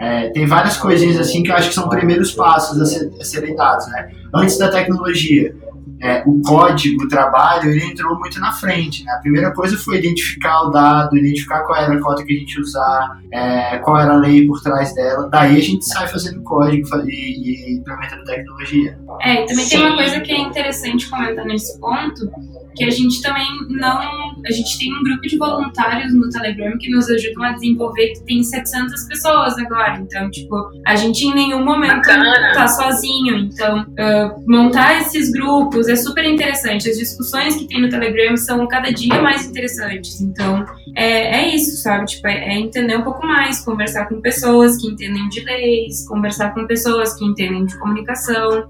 É, 0.00 0.30
tem 0.30 0.46
várias 0.46 0.76
coisinhas 0.76 1.18
assim 1.18 1.42
que 1.42 1.50
eu 1.50 1.56
acho 1.56 1.68
que 1.68 1.74
são 1.74 1.88
primeiros 1.88 2.32
passos 2.32 2.80
a, 2.80 2.86
ser, 2.86 3.10
a 3.20 3.24
serem 3.24 3.54
dados, 3.54 3.86
né? 3.88 4.10
Antes 4.34 4.56
da 4.56 4.68
tecnologia 4.68 5.54
é, 6.00 6.22
o 6.26 6.40
código, 6.42 7.04
o 7.04 7.08
trabalho, 7.08 7.70
ele 7.70 7.84
entrou 7.84 8.18
muito 8.18 8.38
na 8.40 8.52
frente. 8.52 9.04
Né? 9.04 9.12
A 9.12 9.18
primeira 9.18 9.52
coisa 9.52 9.76
foi 9.76 9.98
identificar 9.98 10.62
o 10.62 10.70
dado, 10.70 11.16
identificar 11.16 11.64
qual 11.64 11.80
era 11.80 11.94
a 11.94 12.00
cota 12.00 12.24
que 12.24 12.32
a 12.32 12.38
gente 12.38 12.54
ia 12.54 12.60
usar, 12.60 13.18
é, 13.32 13.78
qual 13.78 13.98
era 13.98 14.12
a 14.12 14.16
lei 14.16 14.46
por 14.46 14.60
trás 14.62 14.94
dela. 14.94 15.28
Daí 15.30 15.56
a 15.56 15.62
gente 15.62 15.84
sai 15.84 16.06
fazendo 16.06 16.42
código 16.42 16.86
e, 17.06 17.72
e 17.72 17.78
implementando 17.78 18.24
tecnologia. 18.24 18.98
É, 19.22 19.42
e 19.42 19.46
também 19.46 19.64
Sim. 19.64 19.76
tem 19.76 19.86
uma 19.86 19.96
coisa 19.96 20.20
que 20.20 20.32
é 20.32 20.40
interessante 20.40 21.10
comentar 21.10 21.44
nesse 21.44 21.78
ponto, 21.80 22.30
que 22.78 22.84
a 22.84 22.90
gente 22.90 23.20
também 23.20 23.44
não. 23.68 23.98
A 24.46 24.52
gente 24.52 24.78
tem 24.78 24.94
um 24.94 25.02
grupo 25.02 25.22
de 25.22 25.36
voluntários 25.36 26.14
no 26.14 26.28
Telegram 26.30 26.78
que 26.78 26.88
nos 26.90 27.10
ajudam 27.10 27.42
a 27.42 27.52
desenvolver, 27.52 28.08
que 28.14 28.24
tem 28.24 28.42
700 28.42 29.04
pessoas 29.04 29.58
agora. 29.58 29.98
Então, 30.00 30.30
tipo, 30.30 30.54
a 30.86 30.94
gente 30.94 31.26
em 31.26 31.34
nenhum 31.34 31.64
momento 31.64 31.96
Bacana. 31.96 32.52
tá 32.54 32.68
sozinho. 32.68 33.36
Então, 33.36 33.82
uh, 33.82 34.44
montar 34.46 35.00
esses 35.00 35.30
grupos 35.32 35.88
é 35.88 35.96
super 35.96 36.24
interessante. 36.24 36.88
As 36.88 36.96
discussões 36.96 37.56
que 37.56 37.66
tem 37.66 37.82
no 37.82 37.88
Telegram 37.88 38.36
são 38.36 38.66
cada 38.68 38.92
dia 38.92 39.20
mais 39.20 39.44
interessantes. 39.44 40.20
Então, 40.20 40.64
é, 40.96 41.40
é 41.40 41.54
isso, 41.54 41.82
sabe? 41.82 42.06
Tipo, 42.06 42.28
é, 42.28 42.54
é 42.54 42.58
entender 42.58 42.96
um 42.96 43.02
pouco 43.02 43.26
mais, 43.26 43.60
conversar 43.64 44.06
com 44.06 44.20
pessoas 44.20 44.76
que 44.80 44.86
entendem 44.86 45.28
de 45.28 45.40
leis, 45.40 46.06
conversar 46.06 46.54
com 46.54 46.66
pessoas 46.66 47.14
que 47.18 47.24
entendem 47.24 47.66
de 47.66 47.76
comunicação. 47.78 48.68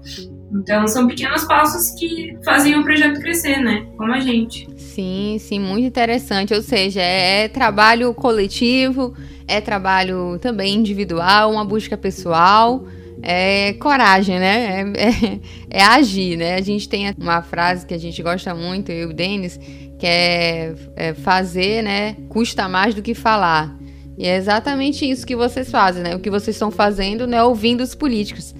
Então, 0.51 0.87
são 0.87 1.07
pequenos 1.07 1.43
passos 1.43 1.91
que 1.91 2.35
fazem 2.43 2.75
o 2.75 2.83
projeto 2.83 3.19
crescer, 3.19 3.57
né? 3.59 3.85
Como 3.95 4.11
a 4.11 4.19
gente. 4.19 4.67
Sim, 4.77 5.37
sim, 5.39 5.59
muito 5.59 5.85
interessante. 5.85 6.53
Ou 6.53 6.61
seja, 6.61 7.01
é 7.01 7.47
trabalho 7.47 8.13
coletivo, 8.13 9.13
é 9.47 9.61
trabalho 9.61 10.39
também 10.39 10.75
individual, 10.75 11.51
uma 11.51 11.63
busca 11.63 11.95
pessoal. 11.95 12.83
É 13.21 13.73
coragem, 13.73 14.39
né? 14.39 14.81
É, 14.95 15.07
é, 15.07 15.39
é 15.81 15.83
agir, 15.83 16.37
né? 16.37 16.55
A 16.55 16.61
gente 16.61 16.89
tem 16.89 17.13
uma 17.19 17.41
frase 17.41 17.85
que 17.85 17.93
a 17.93 17.97
gente 17.97 18.21
gosta 18.23 18.55
muito, 18.55 18.91
eu 18.91 19.09
e 19.09 19.11
o 19.11 19.13
Denis, 19.13 19.59
que 19.99 20.07
é, 20.07 20.73
é 20.95 21.13
fazer, 21.13 21.83
né? 21.83 22.15
Custa 22.27 22.67
mais 22.67 22.95
do 22.95 23.01
que 23.01 23.13
falar. 23.13 23.77
E 24.17 24.25
é 24.25 24.35
exatamente 24.35 25.09
isso 25.09 25.25
que 25.25 25.35
vocês 25.35 25.69
fazem, 25.69 26.01
né? 26.01 26.15
O 26.15 26.19
que 26.19 26.29
vocês 26.29 26.55
estão 26.55 26.71
fazendo, 26.71 27.27
né? 27.27 27.43
Ouvindo 27.43 27.81
os 27.81 27.93
políticos 27.93 28.53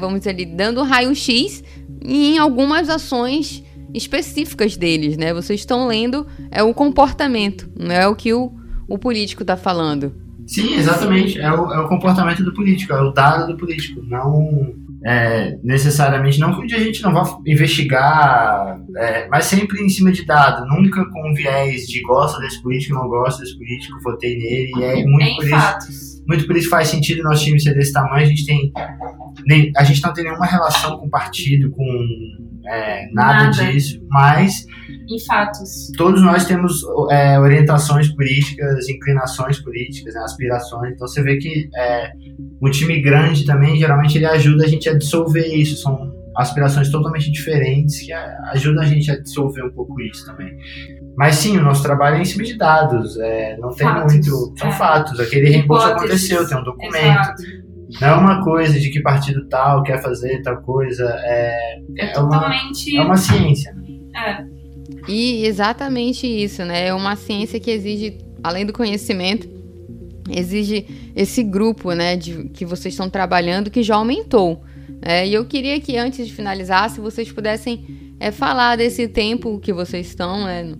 vamos 0.00 0.20
dizer 0.20 0.30
ali, 0.30 0.46
dando 0.46 0.82
raio-x 0.82 1.62
em 2.02 2.38
algumas 2.38 2.88
ações 2.88 3.64
específicas 3.94 4.76
deles, 4.76 5.16
né? 5.16 5.34
Vocês 5.34 5.60
estão 5.60 5.86
lendo 5.86 6.26
é 6.50 6.62
o 6.62 6.72
comportamento, 6.72 7.68
não 7.78 7.94
é 7.94 8.06
o 8.06 8.14
que 8.14 8.32
o, 8.32 8.52
o 8.88 8.98
político 8.98 9.42
está 9.42 9.56
falando. 9.56 10.14
Sim, 10.46 10.74
exatamente. 10.74 11.38
É 11.38 11.50
o, 11.52 11.72
é 11.72 11.80
o 11.80 11.88
comportamento 11.88 12.42
do 12.42 12.52
político, 12.52 12.92
é 12.92 13.00
o 13.00 13.12
dado 13.12 13.52
do 13.52 13.56
político, 13.56 14.02
não 14.02 14.74
é, 15.04 15.56
necessariamente, 15.62 16.38
não 16.38 16.54
que 16.60 16.74
a 16.74 16.78
gente 16.78 17.02
não 17.02 17.12
vá 17.12 17.38
investigar, 17.46 18.78
é, 18.96 19.28
mas 19.28 19.46
sempre 19.46 19.82
em 19.82 19.88
cima 19.88 20.12
de 20.12 20.26
dado, 20.26 20.66
nunca 20.66 21.04
com 21.10 21.32
viés 21.34 21.86
de 21.86 22.02
gosta 22.02 22.38
desse 22.40 22.62
político, 22.62 22.94
não 22.94 23.08
gosta 23.08 23.42
desse 23.42 23.56
político, 23.56 23.98
votei 24.04 24.36
nele, 24.36 24.72
e 24.76 24.82
é 24.82 25.04
muito 25.04 25.26
em 25.26 25.36
por 25.36 25.48
fatos. 25.48 25.88
isso. 25.88 26.10
Muito 26.26 26.46
por 26.46 26.56
isso 26.56 26.68
faz 26.68 26.88
sentido 26.88 27.22
nosso 27.22 27.42
time 27.44 27.58
ser 27.58 27.74
desse 27.74 27.92
tamanho, 27.92 28.24
a 28.24 28.28
gente 28.28 28.44
tem. 28.46 28.72
Nem, 29.46 29.72
a 29.76 29.84
gente 29.84 30.02
não 30.02 30.12
tem 30.12 30.24
nenhuma 30.24 30.46
relação 30.46 30.98
com 30.98 31.08
partido, 31.08 31.70
com 31.70 32.06
é, 32.66 33.08
nada, 33.12 33.44
Nada. 33.44 33.72
disso, 33.72 34.00
mas 34.08 34.66
Em 35.10 35.18
fatos. 35.26 35.90
todos 35.96 36.22
nós 36.22 36.44
temos 36.44 36.82
é, 37.10 37.38
orientações 37.38 38.08
políticas, 38.08 38.88
inclinações 38.88 39.58
políticas, 39.58 40.14
né, 40.14 40.20
aspirações. 40.20 40.92
Então 40.94 41.08
você 41.08 41.22
vê 41.22 41.36
que 41.36 41.68
é, 41.76 42.12
um 42.62 42.70
time 42.70 43.00
grande 43.00 43.44
também, 43.44 43.76
geralmente 43.76 44.18
ele 44.18 44.26
ajuda 44.26 44.64
a 44.64 44.68
gente 44.68 44.88
a 44.88 44.96
dissolver 44.96 45.46
isso. 45.46 45.76
São 45.82 46.12
aspirações 46.36 46.90
totalmente 46.90 47.30
diferentes 47.30 48.00
que 48.00 48.12
é, 48.12 48.36
ajudam 48.52 48.82
a 48.82 48.86
gente 48.86 49.10
a 49.10 49.20
dissolver 49.20 49.64
um 49.64 49.70
pouco 49.70 50.00
isso 50.00 50.24
também. 50.24 50.56
Mas 51.16 51.36
sim, 51.36 51.58
o 51.58 51.62
nosso 51.62 51.82
trabalho 51.82 52.16
é 52.16 52.20
em 52.20 52.24
cima 52.24 52.44
de 52.44 52.56
dados. 52.56 53.18
é, 53.18 53.56
não 53.58 53.70
tem 53.70 53.86
Fatos, 53.86 54.12
muito. 54.12 54.54
São 54.58 54.68
é. 54.68 54.72
fatos. 54.72 55.20
Aquele 55.20 55.50
reembolso 55.50 55.86
Hipóteses. 55.86 56.30
aconteceu, 56.30 56.48
tem 56.48 56.58
um 56.58 56.64
documento. 56.64 56.96
Exato. 56.96 57.42
Não 58.00 58.08
é 58.08 58.14
uma 58.14 58.44
coisa 58.44 58.78
de 58.78 58.88
que 58.90 59.00
partido 59.02 59.48
tal 59.48 59.82
quer 59.82 60.00
fazer 60.00 60.40
tal 60.42 60.62
coisa. 60.62 61.04
É, 61.24 61.80
É, 61.98 62.12
é, 62.12 62.20
uma, 62.20 62.36
é 62.36 63.00
uma 63.02 63.16
ciência. 63.16 63.74
é, 64.14 64.59
E 65.08 65.44
exatamente 65.44 66.26
isso, 66.26 66.64
né? 66.64 66.88
É 66.88 66.94
uma 66.94 67.16
ciência 67.16 67.58
que 67.58 67.70
exige, 67.70 68.18
além 68.42 68.66
do 68.66 68.72
conhecimento, 68.72 69.48
exige 70.30 70.86
esse 71.16 71.42
grupo, 71.42 71.92
né, 71.92 72.16
de, 72.16 72.44
que 72.50 72.64
vocês 72.64 72.94
estão 72.94 73.10
trabalhando, 73.10 73.70
que 73.70 73.82
já 73.82 73.96
aumentou. 73.96 74.62
É, 75.02 75.26
e 75.26 75.34
eu 75.34 75.44
queria 75.44 75.80
que 75.80 75.96
antes 75.96 76.26
de 76.26 76.32
finalizar, 76.32 76.88
se 76.90 77.00
vocês 77.00 77.32
pudessem 77.32 78.14
é, 78.20 78.30
falar 78.30 78.76
desse 78.76 79.08
tempo 79.08 79.58
que 79.58 79.72
vocês 79.72 80.06
estão 80.06 80.44
né, 80.44 80.74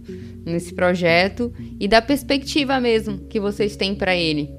nesse 0.45 0.75
projeto 0.75 1.53
e 1.79 1.89
da 1.89 2.03
perspectiva 2.03 2.79
mesmo 2.79 3.19
que 3.29 3.41
vocês 3.41 3.77
têm 3.77 3.95
para 3.95 4.15
ele 4.15 4.51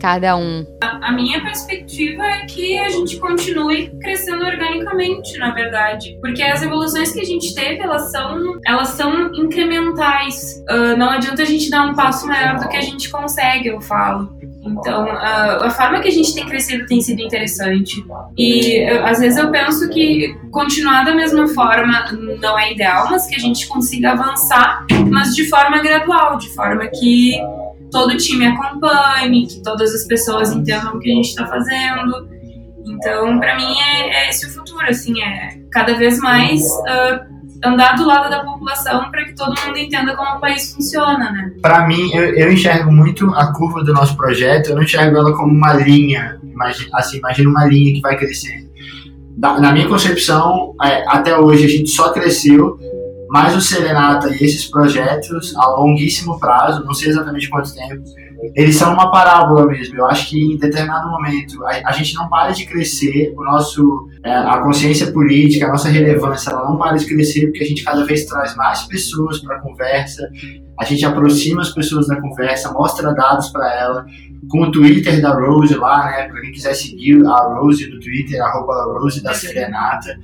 cada 0.00 0.36
um? 0.36 0.66
A, 0.82 1.08
a, 1.08 1.12
minha 1.12 1.42
perspectiva 1.42 2.22
é 2.22 2.46
que 2.46 2.78
a 2.78 2.88
gente 2.88 3.18
continue 3.18 3.90
crescendo 4.00 4.44
organicamente, 4.44 5.36
na 5.38 5.52
verdade, 5.52 6.18
porque 6.20 6.42
as 6.42 6.62
evoluções 6.62 7.12
que 7.12 7.20
a 7.20 7.24
gente 7.24 7.54
teve, 7.54 7.80
elas 7.80 8.10
são, 8.10 8.60
elas 8.66 8.88
são 8.88 9.34
incrementais. 9.34 10.62
Uh, 10.70 10.96
não 10.96 11.10
adianta 11.10 11.42
a 11.42 11.46
gente 11.46 11.70
dar 11.70 11.86
um 11.86 11.94
passo 11.94 12.26
maior 12.26 12.58
do 12.58 12.68
que 12.68 12.76
a 12.76 12.82
gente 12.82 13.10
consegue, 13.10 13.68
eu 13.68 13.80
falo. 13.80 14.34
Então, 14.66 15.06
a, 15.06 15.70
forma 15.70 16.00
que 16.00 16.08
a 16.08 16.10
gente 16.10 16.34
tem 16.34 16.46
crescido 16.46 16.86
tem 16.86 17.00
sido 17.00 17.20
interessante. 17.20 18.02
E 18.36 18.82
às 19.04 19.20
vezes 19.20 19.38
eu 19.38 19.50
penso 19.50 19.88
que 19.90 20.34
continuar 20.50 21.04
da 21.04 21.14
mesma 21.14 21.46
forma 21.48 22.04
não 22.40 22.58
é 22.58 22.72
ideal, 22.72 23.08
mas 23.10 23.26
que 23.26 23.36
a 23.36 23.38
gente 23.38 23.68
consiga 23.68 24.12
avançar, 24.12 24.86
mas 25.10 25.34
de 25.34 25.48
forma 25.48 25.82
gradual, 25.82 26.38
de 26.38 26.48
forma 26.54 26.86
que 26.86 27.38
todo 27.94 28.16
time 28.16 28.46
acompanhe, 28.48 29.46
que 29.46 29.62
todas 29.62 29.94
as 29.94 30.04
pessoas 30.08 30.50
entendam 30.52 30.96
o 30.96 30.98
que 30.98 31.12
a 31.12 31.14
gente 31.14 31.28
está 31.28 31.46
fazendo. 31.46 32.28
Então, 32.84 33.38
para 33.38 33.56
mim, 33.56 33.72
é, 33.80 34.26
é, 34.26 34.30
esse 34.30 34.46
o 34.46 34.50
futuro, 34.50 34.84
assim, 34.88 35.22
é 35.22 35.60
cada 35.70 35.94
vez 35.94 36.18
mais 36.18 36.60
uh, 36.60 37.34
andar 37.64 37.94
do 37.94 38.04
lado 38.04 38.28
da 38.28 38.44
população 38.44 39.10
para 39.12 39.24
que 39.24 39.34
todo 39.36 39.54
mundo 39.64 39.78
entenda 39.78 40.16
como 40.16 40.36
o 40.36 40.40
país 40.40 40.74
funciona, 40.74 41.30
né? 41.30 41.52
Para 41.62 41.86
mim, 41.86 42.10
eu, 42.12 42.34
eu, 42.34 42.52
enxergo 42.52 42.92
muito 42.92 43.32
a 43.32 43.52
curva 43.52 43.84
do 43.84 43.92
nosso 43.92 44.16
projeto, 44.16 44.70
eu 44.70 44.74
não 44.74 44.82
enxergo 44.82 45.16
ela 45.16 45.32
como 45.32 45.52
uma 45.52 45.72
linha, 45.74 46.38
imagina, 46.42 46.90
assim, 46.94 47.18
imagina 47.18 47.48
uma 47.48 47.64
linha 47.64 47.94
que 47.94 48.00
vai 48.00 48.16
crescendo. 48.18 48.68
na 49.38 49.72
minha 49.72 49.88
concepção, 49.88 50.74
é, 50.82 51.04
até 51.08 51.38
hoje 51.38 51.64
a 51.64 51.68
gente 51.68 51.90
só 51.90 52.12
cresceu 52.12 52.76
mas 53.34 53.56
o 53.56 53.60
Serenata 53.60 54.28
e 54.28 54.44
esses 54.44 54.64
projetos 54.70 55.56
a 55.56 55.66
longuíssimo 55.70 56.38
prazo, 56.38 56.84
não 56.84 56.94
sei 56.94 57.08
exatamente 57.08 57.50
quanto 57.50 57.74
tempo, 57.74 58.04
eles 58.54 58.76
são 58.76 58.94
uma 58.94 59.10
parábola 59.10 59.66
mesmo. 59.66 59.96
Eu 59.96 60.06
acho 60.06 60.28
que 60.28 60.54
em 60.54 60.56
determinado 60.56 61.10
momento 61.10 61.64
a, 61.64 61.88
a 61.88 61.90
gente 61.90 62.14
não 62.14 62.28
para 62.28 62.52
de 62.52 62.64
crescer, 62.64 63.34
o 63.36 63.42
nosso, 63.42 64.08
é, 64.24 64.32
a 64.32 64.58
consciência 64.58 65.10
política, 65.10 65.66
a 65.66 65.70
nossa 65.70 65.88
relevância, 65.88 66.50
ela 66.50 66.62
não 66.62 66.78
para 66.78 66.96
de 66.96 67.06
crescer 67.06 67.46
porque 67.46 67.64
a 67.64 67.66
gente 67.66 67.82
cada 67.82 68.04
vez 68.04 68.24
traz 68.24 68.54
mais 68.54 68.84
pessoas 68.84 69.40
para 69.40 69.56
a 69.56 69.60
conversa, 69.60 70.30
a 70.78 70.84
gente 70.84 71.04
aproxima 71.04 71.62
as 71.62 71.70
pessoas 71.70 72.06
da 72.08 72.20
conversa, 72.20 72.72
mostra 72.72 73.14
dados 73.14 73.48
para 73.48 73.72
ela, 73.74 74.06
com 74.48 74.62
o 74.62 74.70
Twitter 74.70 75.20
da 75.20 75.34
Rose 75.34 75.74
lá, 75.74 76.06
né? 76.06 76.28
Para 76.28 76.40
quem 76.40 76.52
quiser 76.52 76.74
seguir 76.74 77.24
a 77.26 77.58
Rose 77.58 77.88
no 77.88 78.00
Twitter, 78.00 78.42
arroba 78.42 78.98
Rose 79.00 79.22
da 79.22 79.32
Serenata. 79.32 80.18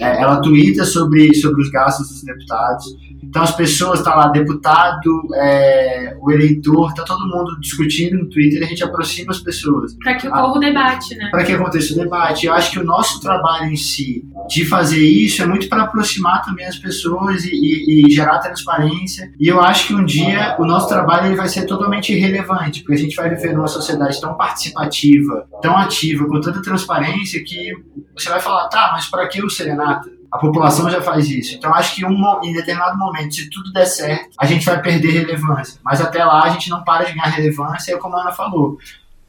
É, 0.00 0.22
ela 0.22 0.40
twitta 0.40 0.84
sobre, 0.84 1.34
sobre 1.34 1.62
os 1.62 1.70
gastos 1.70 2.08
dos 2.08 2.22
deputados. 2.22 2.96
Então 3.34 3.42
as 3.42 3.56
pessoas 3.56 3.98
estão 3.98 4.12
tá 4.12 4.18
lá, 4.18 4.28
deputado, 4.28 5.22
é, 5.34 6.16
o 6.20 6.30
eleitor, 6.30 6.94
tá 6.94 7.02
todo 7.02 7.26
mundo 7.26 7.58
discutindo 7.60 8.16
no 8.16 8.28
Twitter 8.28 8.60
e 8.60 8.64
a 8.64 8.68
gente 8.68 8.84
aproxima 8.84 9.32
as 9.32 9.40
pessoas. 9.40 9.96
Para 9.96 10.14
que 10.14 10.28
o 10.28 10.58
debate, 10.60 11.16
né? 11.16 11.30
Para 11.32 11.42
que 11.42 11.52
aconteça 11.52 11.94
o 11.94 11.96
debate. 11.96 12.46
Eu 12.46 12.52
acho 12.52 12.70
que 12.70 12.78
o 12.78 12.84
nosso 12.84 13.20
trabalho 13.20 13.72
em 13.72 13.76
si 13.76 14.24
de 14.48 14.64
fazer 14.64 15.02
isso 15.02 15.42
é 15.42 15.46
muito 15.46 15.68
para 15.68 15.82
aproximar 15.82 16.44
também 16.44 16.64
as 16.66 16.76
pessoas 16.76 17.44
e, 17.44 17.50
e, 17.50 18.06
e, 18.06 18.10
gerar 18.10 18.38
transparência. 18.38 19.32
E 19.40 19.48
eu 19.48 19.60
acho 19.60 19.88
que 19.88 19.93
um 19.94 20.04
dia 20.04 20.56
o 20.58 20.64
nosso 20.64 20.88
trabalho 20.88 21.26
ele 21.26 21.36
vai 21.36 21.48
ser 21.48 21.66
totalmente 21.66 22.12
irrelevante, 22.12 22.80
porque 22.80 22.94
a 22.94 22.98
gente 22.98 23.16
vai 23.16 23.28
viver 23.30 23.52
numa 23.52 23.68
sociedade 23.68 24.20
tão 24.20 24.34
participativa, 24.34 25.46
tão 25.62 25.76
ativa, 25.76 26.26
com 26.26 26.40
tanta 26.40 26.62
transparência 26.62 27.42
que 27.44 27.72
você 28.14 28.28
vai 28.28 28.40
falar, 28.40 28.68
tá, 28.68 28.90
mas 28.92 29.06
para 29.06 29.26
que 29.28 29.44
o 29.44 29.50
Serenata? 29.50 30.10
A 30.30 30.38
população 30.38 30.90
já 30.90 31.00
faz 31.00 31.30
isso. 31.30 31.54
Então, 31.54 31.72
acho 31.72 31.94
que 31.94 32.04
um, 32.04 32.42
em 32.42 32.52
determinado 32.52 32.98
momento, 32.98 33.36
se 33.36 33.48
tudo 33.48 33.72
der 33.72 33.86
certo, 33.86 34.30
a 34.36 34.44
gente 34.44 34.66
vai 34.66 34.82
perder 34.82 35.12
relevância. 35.12 35.78
Mas 35.84 36.00
até 36.00 36.24
lá, 36.24 36.42
a 36.42 36.48
gente 36.48 36.68
não 36.68 36.82
para 36.82 37.04
de 37.04 37.12
ganhar 37.12 37.26
relevância, 37.26 37.94
é 37.94 37.96
como 37.96 38.16
a 38.16 38.22
Ana 38.22 38.32
falou. 38.32 38.76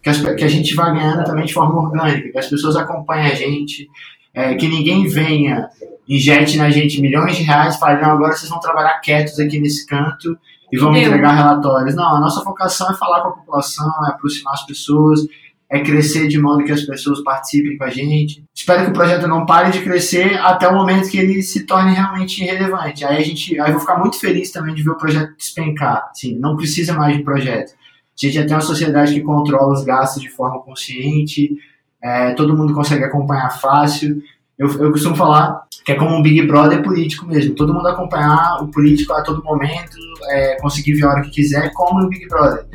Que, 0.02 0.10
as, 0.10 0.20
que 0.20 0.44
a 0.44 0.48
gente 0.48 0.74
vai 0.74 0.92
ganhando 0.94 1.24
também 1.24 1.46
de 1.46 1.54
forma 1.54 1.80
orgânica, 1.80 2.32
que 2.32 2.38
as 2.40 2.48
pessoas 2.48 2.76
acompanhem 2.76 3.32
a 3.32 3.36
gente, 3.36 3.88
é, 4.34 4.56
que 4.56 4.68
ninguém 4.68 5.08
venha, 5.08 5.70
injete 6.10 6.58
na 6.58 6.72
gente 6.72 7.00
milhões 7.00 7.38
de 7.38 7.44
reais 7.44 7.78
fale, 7.78 8.02
não, 8.02 8.12
agora 8.12 8.34
vocês 8.34 8.50
vão 8.50 8.60
trabalhar 8.60 9.00
quietos 9.00 9.40
aqui 9.40 9.60
nesse 9.60 9.86
canto 9.86 10.36
e 10.76 10.80
vão 10.80 10.96
entregar 10.96 11.32
relatórios. 11.32 11.96
Não, 11.96 12.16
a 12.16 12.20
nossa 12.20 12.44
vocação 12.44 12.92
é 12.92 12.94
falar 12.96 13.22
com 13.22 13.30
a 13.30 13.34
população, 13.34 13.90
é 14.06 14.10
aproximar 14.10 14.54
as 14.54 14.66
pessoas, 14.66 15.22
é 15.70 15.80
crescer 15.80 16.28
de 16.28 16.40
modo 16.40 16.64
que 16.64 16.72
as 16.72 16.84
pessoas 16.84 17.24
participem 17.24 17.78
com 17.78 17.84
a 17.84 17.90
gente. 17.90 18.44
Espero 18.54 18.84
que 18.84 18.90
o 18.92 18.94
projeto 18.94 19.28
não 19.28 19.46
pare 19.46 19.72
de 19.72 19.82
crescer 19.82 20.38
até 20.40 20.68
o 20.68 20.76
momento 20.76 21.10
que 21.10 21.18
ele 21.18 21.42
se 21.42 21.66
torne 21.66 21.94
realmente 21.94 22.44
relevante. 22.44 23.06
Aí 23.06 23.18
a 23.18 23.22
gente, 23.22 23.60
aí 23.60 23.70
eu 23.70 23.74
vou 23.74 23.82
ficar 23.82 23.98
muito 23.98 24.20
feliz 24.20 24.52
também 24.52 24.76
de 24.76 24.84
ver 24.84 24.92
o 24.92 24.98
projeto 24.98 25.36
despencar. 25.38 26.10
Assim, 26.12 26.38
não 26.38 26.56
precisa 26.56 26.94
mais 26.94 27.18
de 27.18 27.24
projeto. 27.24 27.72
A 27.72 28.26
gente 28.26 28.34
já 28.34 28.46
tem 28.46 28.56
uma 28.56 28.62
sociedade 28.62 29.14
que 29.14 29.22
controla 29.22 29.74
os 29.74 29.84
gastos 29.84 30.22
de 30.22 30.30
forma 30.30 30.62
consciente, 30.62 31.58
é, 32.02 32.34
todo 32.34 32.56
mundo 32.56 32.74
consegue 32.74 33.04
acompanhar 33.04 33.50
fácil. 33.50 34.22
Eu, 34.58 34.70
eu 34.82 34.92
costumo 34.92 35.16
falar 35.16 35.64
que 35.86 35.92
é 35.92 35.96
como 35.96 36.16
um 36.16 36.22
Big 36.22 36.42
Brother 36.48 36.82
político 36.82 37.26
mesmo. 37.28 37.54
Todo 37.56 37.74
mundo 37.74 37.88
acompanhar 37.88 38.64
o 38.64 38.68
político 38.68 39.14
a 39.14 39.22
todo 39.22 39.44
momento, 39.44 39.98
é, 40.30 40.58
conseguir 40.60 40.94
ver 40.94 41.06
a 41.06 41.10
hora 41.10 41.22
que 41.22 41.30
quiser, 41.30 41.72
como 41.74 42.02
no 42.02 42.10
Big 42.10 42.28
Brother. 42.28 42.66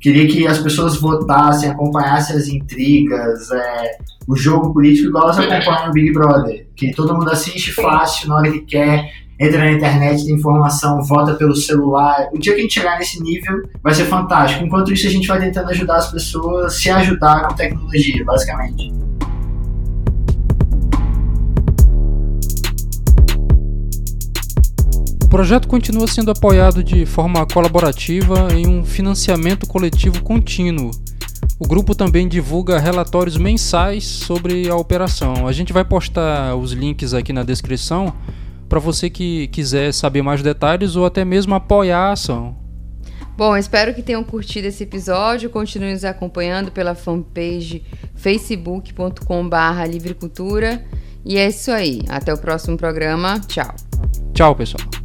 Queria 0.00 0.26
que 0.26 0.46
as 0.46 0.58
pessoas 0.58 0.96
votassem, 0.96 1.70
acompanhassem 1.70 2.36
as 2.36 2.48
intrigas, 2.48 3.50
é, 3.50 3.98
o 4.28 4.36
jogo 4.36 4.72
político 4.72 5.08
igual 5.08 5.24
elas 5.24 5.38
acompanham 5.38 5.90
o 5.90 5.92
Big 5.92 6.12
Brother. 6.12 6.66
Que 6.76 6.92
todo 6.92 7.14
mundo 7.14 7.30
assiste 7.30 7.72
fácil, 7.72 8.28
na 8.28 8.36
hora 8.36 8.52
que 8.52 8.60
quer, 8.60 9.10
entra 9.40 9.58
na 9.58 9.72
internet, 9.72 10.24
tem 10.24 10.34
informação, 10.34 11.02
vota 11.02 11.34
pelo 11.34 11.56
celular. 11.56 12.28
O 12.32 12.38
dia 12.38 12.52
que 12.52 12.60
a 12.60 12.62
gente 12.62 12.74
chegar 12.74 12.98
nesse 12.98 13.20
nível 13.22 13.62
vai 13.82 13.94
ser 13.94 14.04
fantástico. 14.04 14.64
Enquanto 14.64 14.92
isso, 14.92 15.06
a 15.06 15.10
gente 15.10 15.26
vai 15.26 15.40
tentando 15.40 15.70
ajudar 15.70 15.96
as 15.96 16.12
pessoas 16.12 16.66
a 16.66 16.70
se 16.70 16.90
ajudar 16.90 17.48
com 17.48 17.54
tecnologia, 17.54 18.24
basicamente. 18.24 19.11
Projeto 25.32 25.66
continua 25.66 26.06
sendo 26.06 26.30
apoiado 26.30 26.84
de 26.84 27.04
forma 27.06 27.46
colaborativa 27.46 28.48
em 28.54 28.66
um 28.66 28.84
financiamento 28.84 29.66
coletivo 29.66 30.22
contínuo. 30.22 30.90
O 31.58 31.66
grupo 31.66 31.94
também 31.94 32.28
divulga 32.28 32.78
relatórios 32.78 33.38
mensais 33.38 34.04
sobre 34.04 34.68
a 34.68 34.76
operação. 34.76 35.48
A 35.48 35.52
gente 35.52 35.72
vai 35.72 35.86
postar 35.86 36.54
os 36.54 36.72
links 36.72 37.14
aqui 37.14 37.32
na 37.32 37.44
descrição 37.44 38.12
para 38.68 38.78
você 38.78 39.08
que 39.08 39.46
quiser 39.46 39.94
saber 39.94 40.20
mais 40.20 40.42
detalhes 40.42 40.96
ou 40.96 41.06
até 41.06 41.24
mesmo 41.24 41.54
apoiar 41.54 42.08
a 42.08 42.12
ação. 42.12 42.54
Bom, 43.34 43.56
espero 43.56 43.94
que 43.94 44.02
tenham 44.02 44.22
curtido 44.22 44.68
esse 44.68 44.82
episódio. 44.82 45.48
Continue 45.48 45.94
nos 45.94 46.04
acompanhando 46.04 46.70
pela 46.70 46.94
fanpage 46.94 47.82
facebook.com/livrecultura. 48.16 50.84
E 51.24 51.38
é 51.38 51.48
isso 51.48 51.70
aí. 51.70 52.02
Até 52.06 52.34
o 52.34 52.36
próximo 52.36 52.76
programa. 52.76 53.40
Tchau. 53.40 53.74
Tchau, 54.34 54.54
pessoal. 54.54 55.01